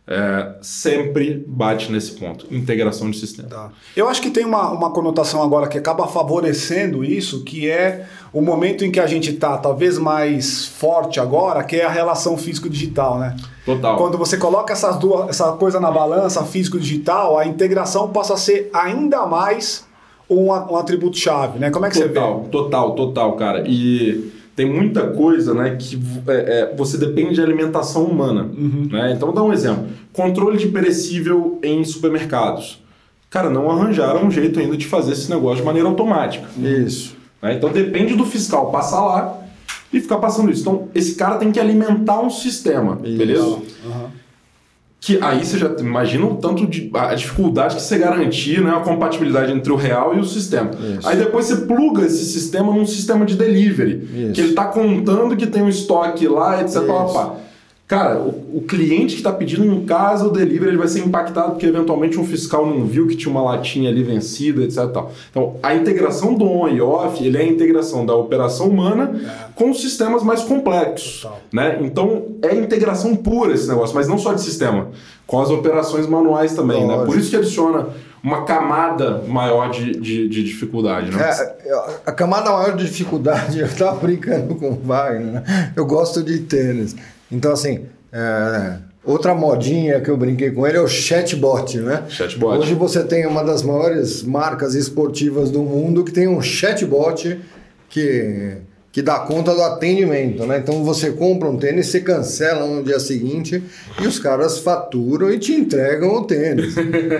[0.09, 3.49] é, sempre bate nesse ponto, integração de sistema.
[3.49, 3.71] Tá.
[3.95, 8.41] Eu acho que tem uma, uma conotação agora que acaba favorecendo isso, que é o
[8.41, 13.19] momento em que a gente está talvez mais forte agora, que é a relação físico-digital,
[13.19, 13.37] né?
[13.67, 13.99] Total.
[13.99, 18.71] Quando você coloca essas duas, essa coisa na balança, físico-digital, a integração passa a ser
[18.73, 19.87] ainda mais
[20.29, 21.71] um, um atributo-chave, né?
[21.71, 22.49] Como é que total, você vê?
[22.49, 23.65] Total, total, cara.
[23.67, 25.97] E tem muita coisa né, que
[26.27, 28.43] é, é, você depende de alimentação humana.
[28.43, 28.89] Uhum.
[28.91, 29.13] Né?
[29.17, 29.87] Então, dá um exemplo.
[30.13, 32.83] Controle de perecível em supermercados.
[33.31, 36.45] Cara, não arranjaram um jeito ainda de fazer esse negócio de maneira automática.
[36.59, 37.17] Isso.
[37.41, 37.55] Né?
[37.55, 39.39] Então, depende do fiscal passar lá
[39.93, 40.63] e ficar passando isso.
[40.63, 43.17] Então, esse cara tem que alimentar um sistema, isso.
[43.17, 43.45] beleza?
[43.45, 44.07] Uhum.
[45.09, 48.81] Que aí você já imagina o tanto de a dificuldade que você garantir né, a
[48.81, 50.71] compatibilidade entre o real e o sistema.
[50.99, 51.09] Isso.
[51.09, 54.33] Aí depois você pluga esse sistema num sistema de delivery, Isso.
[54.35, 56.83] que ele está contando que tem um estoque lá, etc.
[57.89, 61.53] Cara, o, o cliente que está pedindo em casa o delivery ele vai ser impactado
[61.53, 64.89] porque eventualmente um fiscal não viu que tinha uma latinha ali vencida, etc.
[64.93, 65.11] Tal.
[65.31, 69.53] Então, a integração do on e off ele é a integração da operação humana é.
[69.55, 71.27] com sistemas mais complexos.
[71.51, 71.79] Né?
[71.81, 74.89] Então, é integração pura esse negócio, mas não só de sistema,
[75.27, 76.87] com as operações manuais também.
[76.87, 77.05] Né?
[77.07, 77.87] Por isso que adiciona
[78.23, 81.11] uma camada maior de, de, de dificuldade.
[81.11, 81.23] Né?
[81.65, 85.73] É, a camada maior de dificuldade, eu estava brincando com o Wagner, né?
[85.75, 86.95] eu gosto de tênis.
[87.31, 92.05] Então, assim, é, outra modinha que eu brinquei com ele é o chatbot, né?
[92.09, 92.59] Chatbot.
[92.59, 97.39] Hoje você tem uma das maiores marcas esportivas do mundo que tem um chatbot
[97.91, 98.57] que,
[98.91, 100.59] que dá conta do atendimento, né?
[100.59, 103.63] Então você compra um tênis, você cancela no dia seguinte
[104.01, 106.75] e os caras faturam e te entregam o tênis.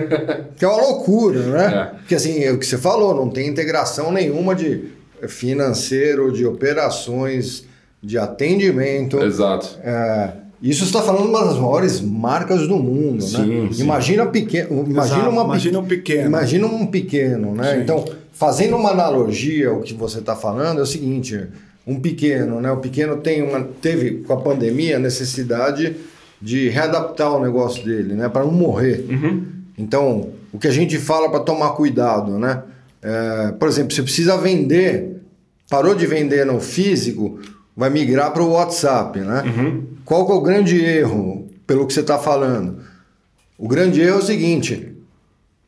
[0.57, 1.65] que é uma loucura, né?
[1.65, 1.97] É.
[1.97, 4.85] Porque assim, é o que você falou, não tem integração nenhuma de
[5.27, 7.68] financeiro, de operações
[8.01, 9.19] de atendimento.
[9.21, 9.77] Exato.
[9.83, 10.31] É,
[10.61, 13.69] isso está falando de uma das maiores marcas do mundo, sim, né?
[13.71, 13.83] Sim.
[13.83, 17.75] Imagina pequeno, imagina uma imagina um pequeno, imagina um pequeno, né?
[17.75, 17.81] Sim.
[17.81, 21.47] Então, fazendo uma analogia ao que você está falando é o seguinte:
[21.87, 22.71] um pequeno, né?
[22.71, 25.95] O pequeno tem uma teve com a pandemia a necessidade
[26.41, 28.27] de readaptar o negócio dele, né?
[28.27, 29.05] Para não morrer.
[29.09, 29.43] Uhum.
[29.77, 32.63] Então, o que a gente fala para tomar cuidado, né?
[33.01, 35.21] É, por exemplo, você precisa vender,
[35.69, 37.39] parou de vender no físico,
[37.79, 39.41] vai migrar para o WhatsApp, né?
[39.45, 39.83] Uhum.
[40.03, 42.79] Qual que é o grande erro, pelo que você está falando?
[43.57, 44.93] O grande erro é o seguinte: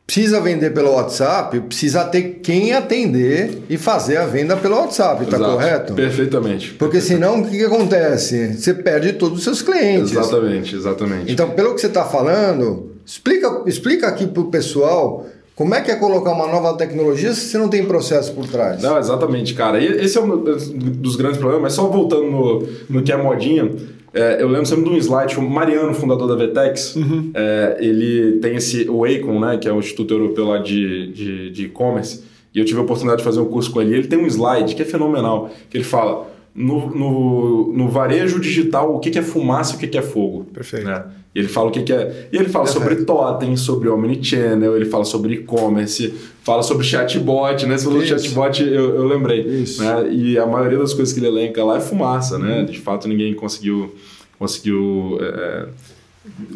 [0.06, 5.40] precisa vender pelo WhatsApp, precisa ter quem atender e fazer a venda pelo WhatsApp, está
[5.40, 5.94] correto?
[5.94, 6.74] Perfeitamente.
[6.74, 7.32] Porque perfeitamente.
[7.34, 8.58] senão o que, que, acontece?
[8.58, 10.12] Você perde todos os seus clientes.
[10.12, 11.32] Exatamente, exatamente.
[11.32, 15.26] Então, pelo que você está falando, explica, explica aqui para o pessoal
[15.62, 18.82] como é que é colocar uma nova tecnologia se você não tem processo por trás?
[18.82, 19.80] Não, exatamente, cara.
[19.80, 23.70] E esse é um dos grandes problemas, mas só voltando no, no que é modinha,
[24.12, 27.30] é, eu lembro sempre de um slide, o Mariano, fundador da Vetex, uhum.
[27.36, 32.16] é, ele tem esse, o ACON, né, que é o Instituto Europeu lá de e-commerce,
[32.16, 33.94] de, de e eu tive a oportunidade de fazer um curso com ele.
[33.94, 38.94] Ele tem um slide que é fenomenal, que ele fala no, no, no varejo digital
[38.94, 40.46] o que, que é fumaça e o que, que é fogo.
[40.54, 40.86] Perfeito.
[40.86, 41.04] Né?
[41.34, 42.28] E ele fala o que, que é.
[42.32, 42.90] E ele fala Perfeito.
[42.90, 47.78] sobre totem, sobre omnichannel, ele fala sobre e-commerce, fala sobre chatbot, né?
[47.78, 49.42] Você falou chatbot, eu, eu lembrei.
[49.42, 49.82] Isso.
[49.82, 50.12] Né?
[50.12, 52.60] E a maioria das coisas que ele elenca lá é fumaça, né?
[52.60, 52.66] Uhum.
[52.66, 53.96] De fato, ninguém conseguiu.
[54.38, 55.68] conseguiu é,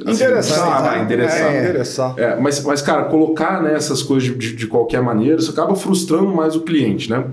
[0.06, 1.04] Assim, interessar, né?
[1.04, 1.56] interessar.
[1.56, 2.14] É, interessar.
[2.18, 6.28] É, mas, mas, cara, colocar né, essas coisas de, de qualquer maneira, isso acaba frustrando
[6.36, 7.24] mais o cliente, né?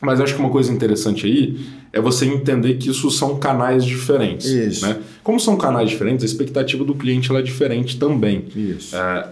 [0.00, 1.58] Mas acho que uma coisa interessante aí
[1.96, 4.46] é você entender que isso são canais diferentes.
[4.46, 4.86] Isso.
[4.86, 4.98] Né?
[5.24, 8.44] Como são canais diferentes, a expectativa do cliente é diferente também.
[8.54, 8.94] Isso.
[8.94, 9.28] É,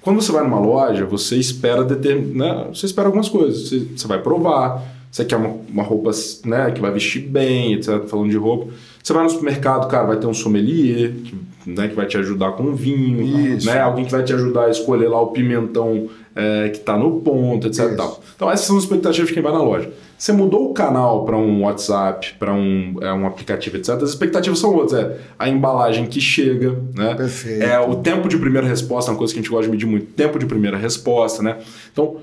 [0.00, 2.32] quando você vai numa loja, você espera determin...
[2.38, 2.68] né?
[2.72, 3.68] você espera algumas coisas.
[3.68, 6.10] Você, você vai provar, você quer uma, uma roupa
[6.46, 8.06] né, que vai vestir bem, etc.
[8.06, 8.72] Falando de roupa.
[9.02, 11.36] Você vai no supermercado, cara, vai ter um sommelier que,
[11.70, 13.66] né, que vai te ajudar com o vinho, Isso.
[13.66, 13.80] né?
[13.80, 17.66] Alguém que vai te ajudar a escolher lá o pimentão é, que está no ponto,
[17.66, 17.92] etc.
[18.34, 19.90] Então essas são as expectativas de quem vai na loja.
[20.16, 23.90] Você mudou o canal para um WhatsApp, para um, é, um aplicativo, etc.
[24.02, 25.00] As expectativas são outras.
[25.00, 27.14] É a embalagem que chega, né?
[27.14, 27.62] Perfeito.
[27.62, 29.86] É o tempo de primeira resposta, é uma coisa que a gente gosta de medir
[29.86, 30.06] muito.
[30.12, 31.58] Tempo de primeira resposta, né?
[31.92, 32.16] Então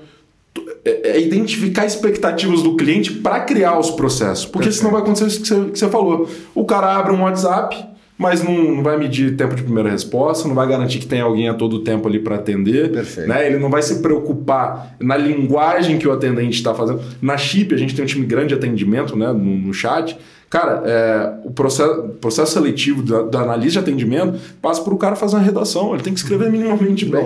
[0.84, 4.46] é, é identificar expectativas do cliente para criar os processos.
[4.46, 6.28] Porque senão vai acontecer isso que você, que você falou.
[6.54, 10.54] O cara abre um WhatsApp, mas não, não vai medir tempo de primeira resposta, não
[10.54, 12.90] vai garantir que tem alguém a todo tempo ali para atender.
[12.90, 13.28] Perfeito.
[13.28, 13.46] Né?
[13.46, 17.00] Ele não vai se preocupar na linguagem que o atendente está fazendo.
[17.20, 20.16] Na Chip, a gente tem um time grande de atendimento né, no, no chat.
[20.48, 25.16] Cara, é, o processo, processo seletivo da, da analista de atendimento passa para o cara
[25.16, 25.92] fazer uma redação.
[25.92, 27.24] Ele tem que escrever minimamente bem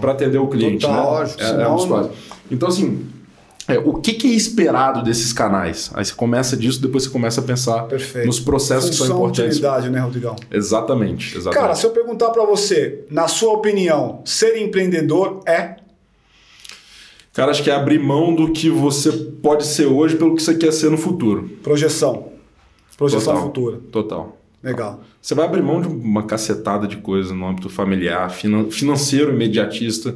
[0.00, 0.86] para atender o cliente.
[0.86, 1.10] Total, né?
[1.10, 2.08] lógico, É, é um.
[2.50, 3.04] Então, assim,
[3.68, 5.90] é, o que, que é esperado desses canais?
[5.94, 8.26] Aí você começa disso, depois você começa a pensar Perfeito.
[8.26, 9.56] nos processos que são Função, importantes.
[9.58, 10.36] utilidade, né, Rodrigão?
[10.50, 11.60] Exatamente, exatamente.
[11.60, 15.76] Cara, se eu perguntar pra você, na sua opinião, ser empreendedor é
[17.32, 20.54] Cara, acho que é abrir mão do que você pode ser hoje pelo que você
[20.54, 21.48] quer ser no futuro.
[21.62, 22.28] projeção.
[22.96, 23.46] Projeção Total.
[23.46, 23.80] futura.
[23.90, 24.38] Total.
[24.62, 25.00] Legal.
[25.20, 30.14] Você vai abrir mão de uma cacetada de coisas no âmbito familiar, finan- financeiro, imediatista,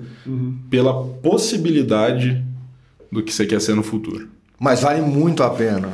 [0.68, 0.92] pela
[1.22, 2.44] possibilidade
[3.11, 4.28] do que você quer ser no futuro.
[4.59, 5.90] Mas vale muito a pena.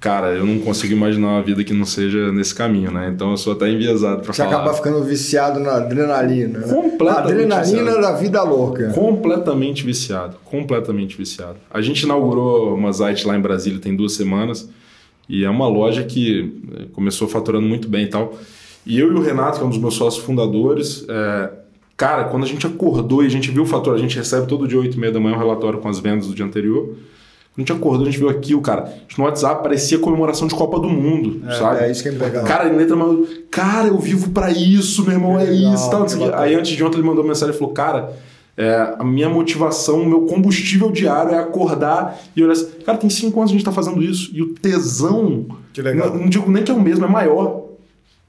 [0.00, 3.10] Cara, eu não consigo imaginar uma vida que não seja nesse caminho, né?
[3.14, 4.56] Então eu sou até enviesado pra Você falar.
[4.56, 6.58] acaba ficando viciado na adrenalina.
[6.60, 6.66] né?
[6.72, 8.00] Completamente Adrenalina viciado.
[8.00, 8.88] da vida louca.
[8.94, 11.56] Completamente viciado, completamente viciado.
[11.70, 14.70] A gente inaugurou uma site lá em Brasília tem duas semanas
[15.28, 18.38] e é uma loja que eh, começou faturando muito bem e tal.
[18.86, 21.50] E eu e o Renato, que é um dos meus sócios fundadores, eh,
[22.00, 24.66] cara, quando a gente acordou e a gente viu o fator, a gente recebe todo
[24.66, 26.86] dia 8 e meia da manhã um relatório com as vendas do dia anterior.
[26.86, 28.90] Quando a gente acordou, a gente viu aquilo, cara.
[29.18, 31.84] No WhatsApp parecia comemoração de Copa do Mundo, sabe?
[31.84, 32.42] é isso que é legal.
[32.46, 35.90] Cara, em letra, mano, cara, eu vivo pra isso, meu irmão, é Legal, isso.
[35.90, 36.40] Tal, que bacana.
[36.40, 38.16] Aí antes de ontem ele mandou uma mensagem e falou, cara,
[38.56, 43.10] é, a minha motivação, o meu combustível diário é acordar e olhar assim, cara, tem
[43.10, 44.30] cinco anos que a gente tá fazendo isso.
[44.32, 45.44] E o tesão,
[45.74, 46.08] Que legal.
[46.08, 47.66] Não, não digo nem que é o mesmo, é maior.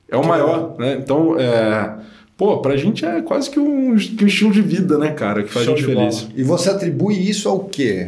[0.09, 0.97] É o maior, né?
[1.01, 2.01] Então, é,
[2.42, 5.52] pô, pra gente é quase que um, que um estilo de vida, né, cara, que
[5.52, 6.22] faz Show a gente feliz.
[6.22, 6.34] bola.
[6.36, 8.08] E você atribui isso ao quê?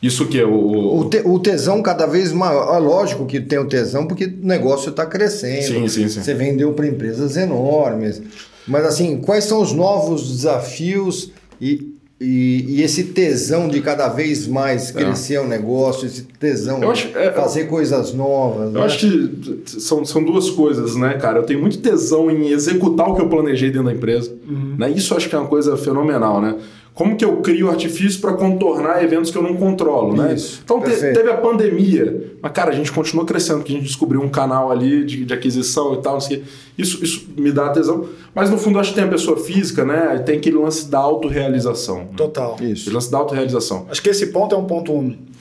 [0.00, 1.00] Isso que é o...
[1.00, 2.74] O, te- o tesão cada vez maior.
[2.74, 5.62] É lógico que tem o tesão porque o negócio está crescendo.
[5.62, 6.22] Sim, sim, sim.
[6.22, 8.22] Você vendeu para empresas enormes.
[8.66, 11.30] Mas assim, quais são os novos desafios
[11.60, 16.92] e, e, e esse tesão de cada vez mais crescer o negócio, esse tesão Eu
[16.92, 18.66] de acho- é- fazer coisas novas.
[18.74, 18.84] Eu né?
[18.84, 21.40] acho que são, são duas coisas, né, cara?
[21.40, 24.32] Eu tenho muito tesão em executar o que eu planejei dentro da empresa.
[24.78, 24.90] Né?
[24.92, 26.56] Isso eu acho que é uma coisa fenomenal, né?
[26.96, 30.32] Como que eu crio artifício para contornar eventos que eu não controlo, né?
[30.32, 33.84] Isso, Então te- teve a pandemia, mas cara, a gente continuou crescendo, porque a gente
[33.86, 36.46] descobriu um canal ali de, de aquisição e tal, não sei o quê.
[36.78, 38.06] Isso, isso me dá tesão.
[38.34, 40.18] Mas no fundo acho que tem a pessoa física, né?
[40.24, 41.98] Tem aquele lance da autorrealização.
[41.98, 42.06] né?
[42.16, 42.56] Total.
[42.60, 42.82] Isso.
[42.82, 43.86] Aquele lance da autorrealização.
[43.90, 44.92] Acho que esse ponto é um ponto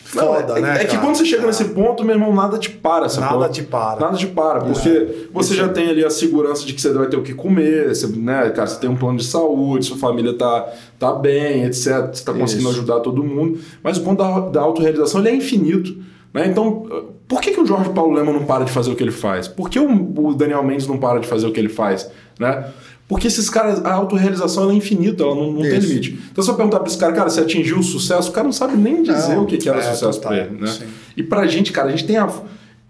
[0.06, 0.76] foda, Não, é, né?
[0.76, 1.00] é que cara?
[1.00, 3.40] quando você chega nesse ponto, meu irmão, nada te para, sacou?
[3.40, 4.00] Nada te para.
[4.00, 7.18] Nada te para, porque você já tem ali a segurança de que você vai ter
[7.18, 10.72] o que comer, você, né, cara, você tem um plano de saúde, sua família tá,
[11.00, 12.14] tá bem, etc.
[12.14, 12.80] Você tá conseguindo Isso.
[12.80, 13.60] ajudar todo mundo.
[13.84, 15.98] Mas o ponto da, da autorrealização ele é infinito.
[16.32, 16.46] Né?
[16.48, 16.86] Então,
[17.28, 19.48] por que, que o Jorge Paulo Lema não para de fazer o que ele faz?
[19.48, 22.12] Por que o, o Daniel Mendes não para de fazer o que ele faz?
[22.40, 22.66] Né?
[23.08, 26.18] Porque esses caras, a autorrealização é infinita, ela não, não tem limite.
[26.32, 28.52] Então, se eu perguntar para esse cara, cara, você atingiu o sucesso, o cara não
[28.52, 30.60] sabe nem dizer Não, o que, que era é, sucesso para ele.
[30.60, 30.68] Né?
[30.68, 30.86] sim.
[31.16, 32.28] E pra gente, cara, a gente tem a.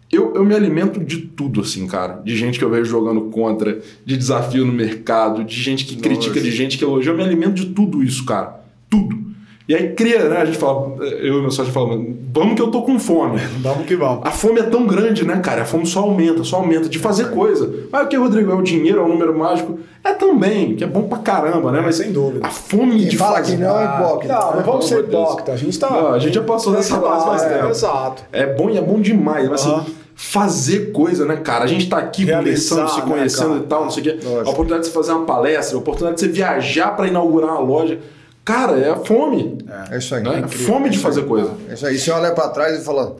[0.09, 2.21] Eu, eu me alimento de tudo, assim, cara.
[2.23, 6.39] De gente que eu vejo jogando contra, de desafio no mercado, de gente que critica,
[6.39, 7.11] de gente que elogia.
[7.11, 8.61] Eu me alimento de tudo isso, cara.
[8.89, 9.34] Tudo.
[9.67, 10.37] E aí cria, né?
[10.37, 13.39] A gente fala, eu e meu sócio falamos, vamos que eu tô com fome.
[13.61, 14.19] Vamos que vamos.
[14.23, 15.63] A fome é tão grande, né, cara?
[15.63, 17.73] A fome só aumenta, só aumenta de fazer coisa.
[17.91, 18.51] Ah, o que, Rodrigo?
[18.51, 19.79] É o dinheiro, é o número mágico?
[20.03, 21.81] É também, que é bom pra caramba, né?
[21.83, 22.45] Mas sem dúvida.
[22.45, 23.55] A fome Quem de fala fazer.
[23.55, 24.33] que não é hipócrita.
[24.35, 24.63] Não, não né?
[24.63, 25.51] vamos ser hipócrita.
[25.53, 25.89] A gente tá.
[25.89, 27.69] Não, a gente já passou dessa fase É, tempo.
[27.69, 28.23] Exato.
[28.31, 29.49] É bom e é bom demais.
[29.49, 31.63] Mas assim, fazer coisa, né, cara?
[31.63, 33.59] A gente tá aqui Realizar, conversando, se né, conhecendo cara?
[33.61, 34.19] e tal, não sei o quê.
[34.27, 37.59] A oportunidade de você fazer uma palestra, a oportunidade de você viajar para inaugurar uma
[37.61, 37.97] loja.
[38.45, 39.57] Cara, é a fome.
[39.91, 40.23] É isso aí.
[40.23, 40.43] né?
[40.45, 41.51] é fome de fazer coisa.
[41.67, 41.97] É isso aí.
[41.97, 43.17] Você olha para trás e fala,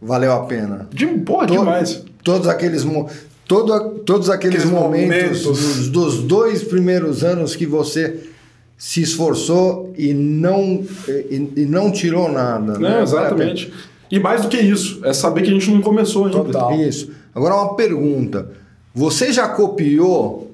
[0.00, 0.86] valeu a pena.
[0.92, 2.04] De, pô, To- demais.
[2.22, 2.86] Todos aqueles,
[3.46, 5.42] todo, todos aqueles, Aqueles momentos, momentos.
[5.42, 8.28] Dos, dos dois primeiros anos que você
[8.76, 12.78] se esforçou e não, e, e não tirou nada.
[12.78, 13.02] Né, né?
[13.02, 13.72] exatamente.
[14.10, 16.38] E mais do que isso, é saber que a gente não começou ainda.
[16.44, 16.74] Total.
[16.74, 17.10] Isso.
[17.34, 18.50] Agora uma pergunta.
[18.94, 20.50] Você já copiou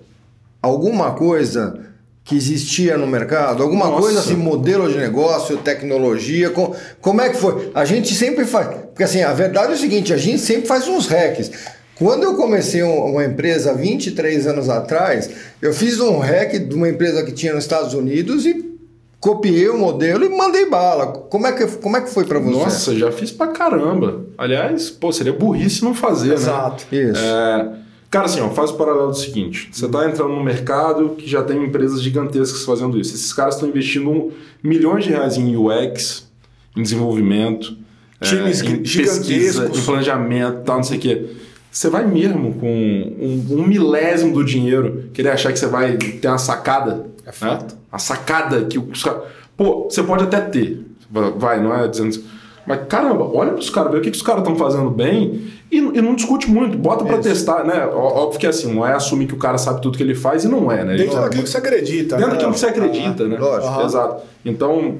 [0.62, 1.80] alguma coisa
[2.24, 3.62] que existia no mercado?
[3.62, 4.00] Alguma Nossa.
[4.00, 6.48] coisa assim, modelo de negócio, tecnologia?
[6.50, 7.70] com- como é que foi?
[7.74, 8.68] A gente sempre faz.
[8.86, 11.50] Porque assim, a verdade é o seguinte: a gente sempre faz uns hacks.
[11.96, 15.30] Quando eu comecei um- uma empresa há 23 anos atrás,
[15.62, 18.72] eu fiz um hack de uma empresa que tinha nos Estados Unidos e
[19.20, 21.06] copiei o modelo e mandei bala.
[21.06, 22.58] Como é que, como é que foi para você?
[22.58, 24.24] Nossa, já fiz pra caramba.
[24.36, 26.34] Aliás, pô, seria burrice não fazer, né?
[26.34, 26.84] Exato.
[26.92, 27.20] Isso.
[27.22, 27.68] É,
[28.14, 31.42] cara, assim, ó, faz o paralelo do seguinte: você está entrando no mercado que já
[31.42, 33.12] tem empresas gigantescas fazendo isso.
[33.12, 36.30] Esses caras estão investindo milhões de reais em UX,
[36.76, 37.76] em desenvolvimento,
[38.20, 39.26] Times é, em gigantescos.
[39.26, 41.26] pesquisa, em planejamento, tal, não sei o quê.
[41.72, 46.28] Você vai mesmo com um, um milésimo do dinheiro querer achar que você vai ter
[46.28, 47.06] uma sacada?
[47.26, 47.76] É fato.
[47.90, 49.22] A sacada que os caras.
[49.56, 50.84] Pô, você pode até ter.
[51.10, 52.22] Vai, não é dizendo.
[52.66, 55.76] Mas caramba, olha pros caras, vê o que, que os caras estão fazendo bem e,
[55.78, 57.86] e não discute muito, bota pra testar, né?
[57.86, 60.48] Óbvio que assim, não é assumir que o cara sabe tudo que ele faz e
[60.48, 60.96] não é, né?
[60.96, 62.16] Dentro Ele- daquilo que você acredita.
[62.16, 62.36] Dentro né?
[62.38, 63.36] daquilo que você acredita, né?
[63.38, 63.66] lógico.
[63.72, 63.84] Aham.
[63.84, 64.22] Exato.
[64.44, 64.94] Então,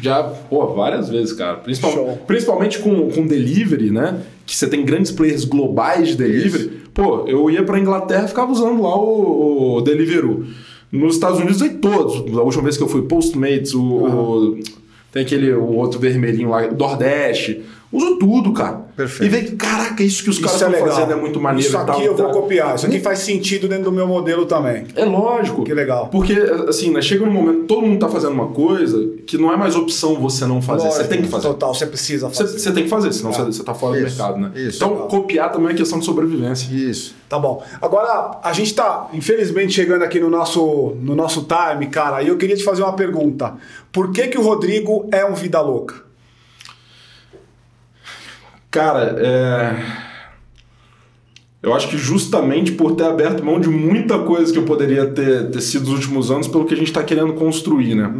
[0.00, 1.56] já, pô, várias vezes, cara.
[1.58, 4.20] Principal- principalmente com, com delivery, né?
[4.46, 6.82] Que você tem grandes players globais de delivery.
[6.94, 10.44] Pô, eu ia pra Inglaterra e ficava usando lá o, o Deliveroo.
[10.90, 12.16] Nos Estados Unidos, aí todos.
[12.36, 14.60] A última vez que eu fui, Postmates, o, o-
[15.12, 17.62] tem aquele o outro vermelhinho lá, Nordeste.
[17.92, 18.80] Uso tudo, cara.
[18.96, 19.34] Perfeito.
[19.36, 20.96] E que, caraca, isso que os caras Isso é estão legal.
[21.00, 21.96] fazendo é muito maneiro Isso e tal.
[21.96, 22.32] aqui eu vou tá?
[22.32, 22.74] copiar.
[22.74, 24.86] Isso aqui faz sentido dentro do meu modelo também.
[24.96, 25.62] É lógico.
[25.64, 26.08] Que legal.
[26.08, 26.32] Porque,
[26.68, 29.76] assim, né, chega num momento todo mundo tá fazendo uma coisa que não é mais
[29.76, 30.84] opção você não fazer.
[30.84, 31.48] Lógico, você tem que fazer.
[31.48, 32.58] Total, você precisa Você, fazer.
[32.58, 34.52] você tem que fazer, senão Ah, você, você tá fora isso, do mercado, né?
[34.54, 34.76] isso.
[34.76, 35.08] então, Legal.
[35.08, 36.72] copiar também é questão de sobrevivência.
[36.74, 37.14] Isso.
[37.28, 37.62] Tá bom.
[37.80, 42.36] Agora, a gente tá, infelizmente, chegando aqui no nosso, no nosso time, cara, e eu
[42.36, 43.54] queria te fazer uma pergunta.
[43.92, 46.10] Por que que o Rodrigo é um vida louca?
[48.72, 49.84] Cara, é...
[51.62, 55.50] eu acho que justamente por ter aberto mão de muita coisa que eu poderia ter,
[55.50, 58.10] ter sido nos últimos anos pelo que a gente está querendo construir, né?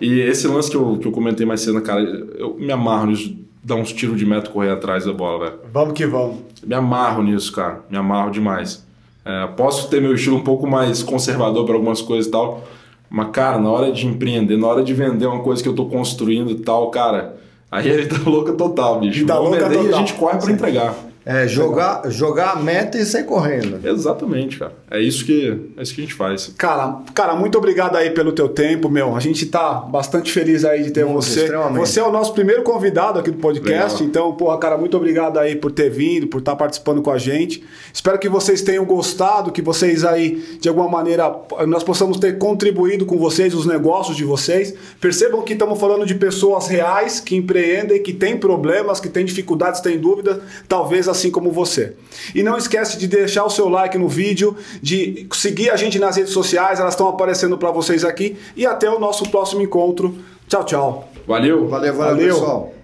[0.00, 3.36] E esse lance que eu, que eu comentei mais cedo, cara, eu me amarro nisso,
[3.62, 5.58] dar uns tiros de meta correr atrás da bola, velho.
[5.72, 6.36] Vamos que vamos.
[6.64, 7.84] Me amarro nisso, cara.
[7.90, 8.86] Me amarro demais.
[9.24, 12.62] É, posso ter meu estilo um pouco mais conservador para algumas coisas e tal,
[13.10, 15.86] mas, cara, na hora de empreender, na hora de vender uma coisa que eu tô
[15.86, 17.36] construindo e tal, cara,
[17.70, 19.20] aí é vida louca total, bicho.
[19.20, 19.98] Vida Vamos louca vender e a total.
[20.00, 20.94] gente corre para entregar.
[21.30, 23.86] É jogar, jogar a meta e sair correndo.
[23.86, 24.72] Exatamente, cara.
[24.90, 26.54] É isso que, é isso que a gente faz.
[26.56, 29.14] Cara, cara, muito obrigado aí pelo teu tempo, meu.
[29.14, 31.40] A gente tá bastante feliz aí de ter Muito, você.
[31.40, 31.80] extremamente.
[31.80, 34.08] Você é o nosso primeiro convidado aqui do podcast, Legal.
[34.08, 37.62] então, porra, cara, muito obrigado aí por ter vindo, por estar participando com a gente.
[37.92, 41.30] Espero que vocês tenham gostado, que vocês aí, de alguma maneira,
[41.66, 44.72] nós possamos ter contribuído com vocês, os negócios de vocês.
[44.98, 49.82] Percebam que estamos falando de pessoas reais que empreendem, que têm problemas, que têm dificuldades,
[49.82, 51.94] têm dúvidas, talvez assim como você.
[52.34, 56.16] E não esquece de deixar o seu like no vídeo, de seguir a gente nas
[56.16, 58.36] redes sociais, elas estão aparecendo para vocês aqui.
[58.56, 60.16] E até o nosso próximo encontro.
[60.48, 61.08] Tchau, tchau.
[61.26, 61.68] Valeu!
[61.68, 62.34] Valeu, valeu, Valeu.
[62.34, 62.77] pessoal.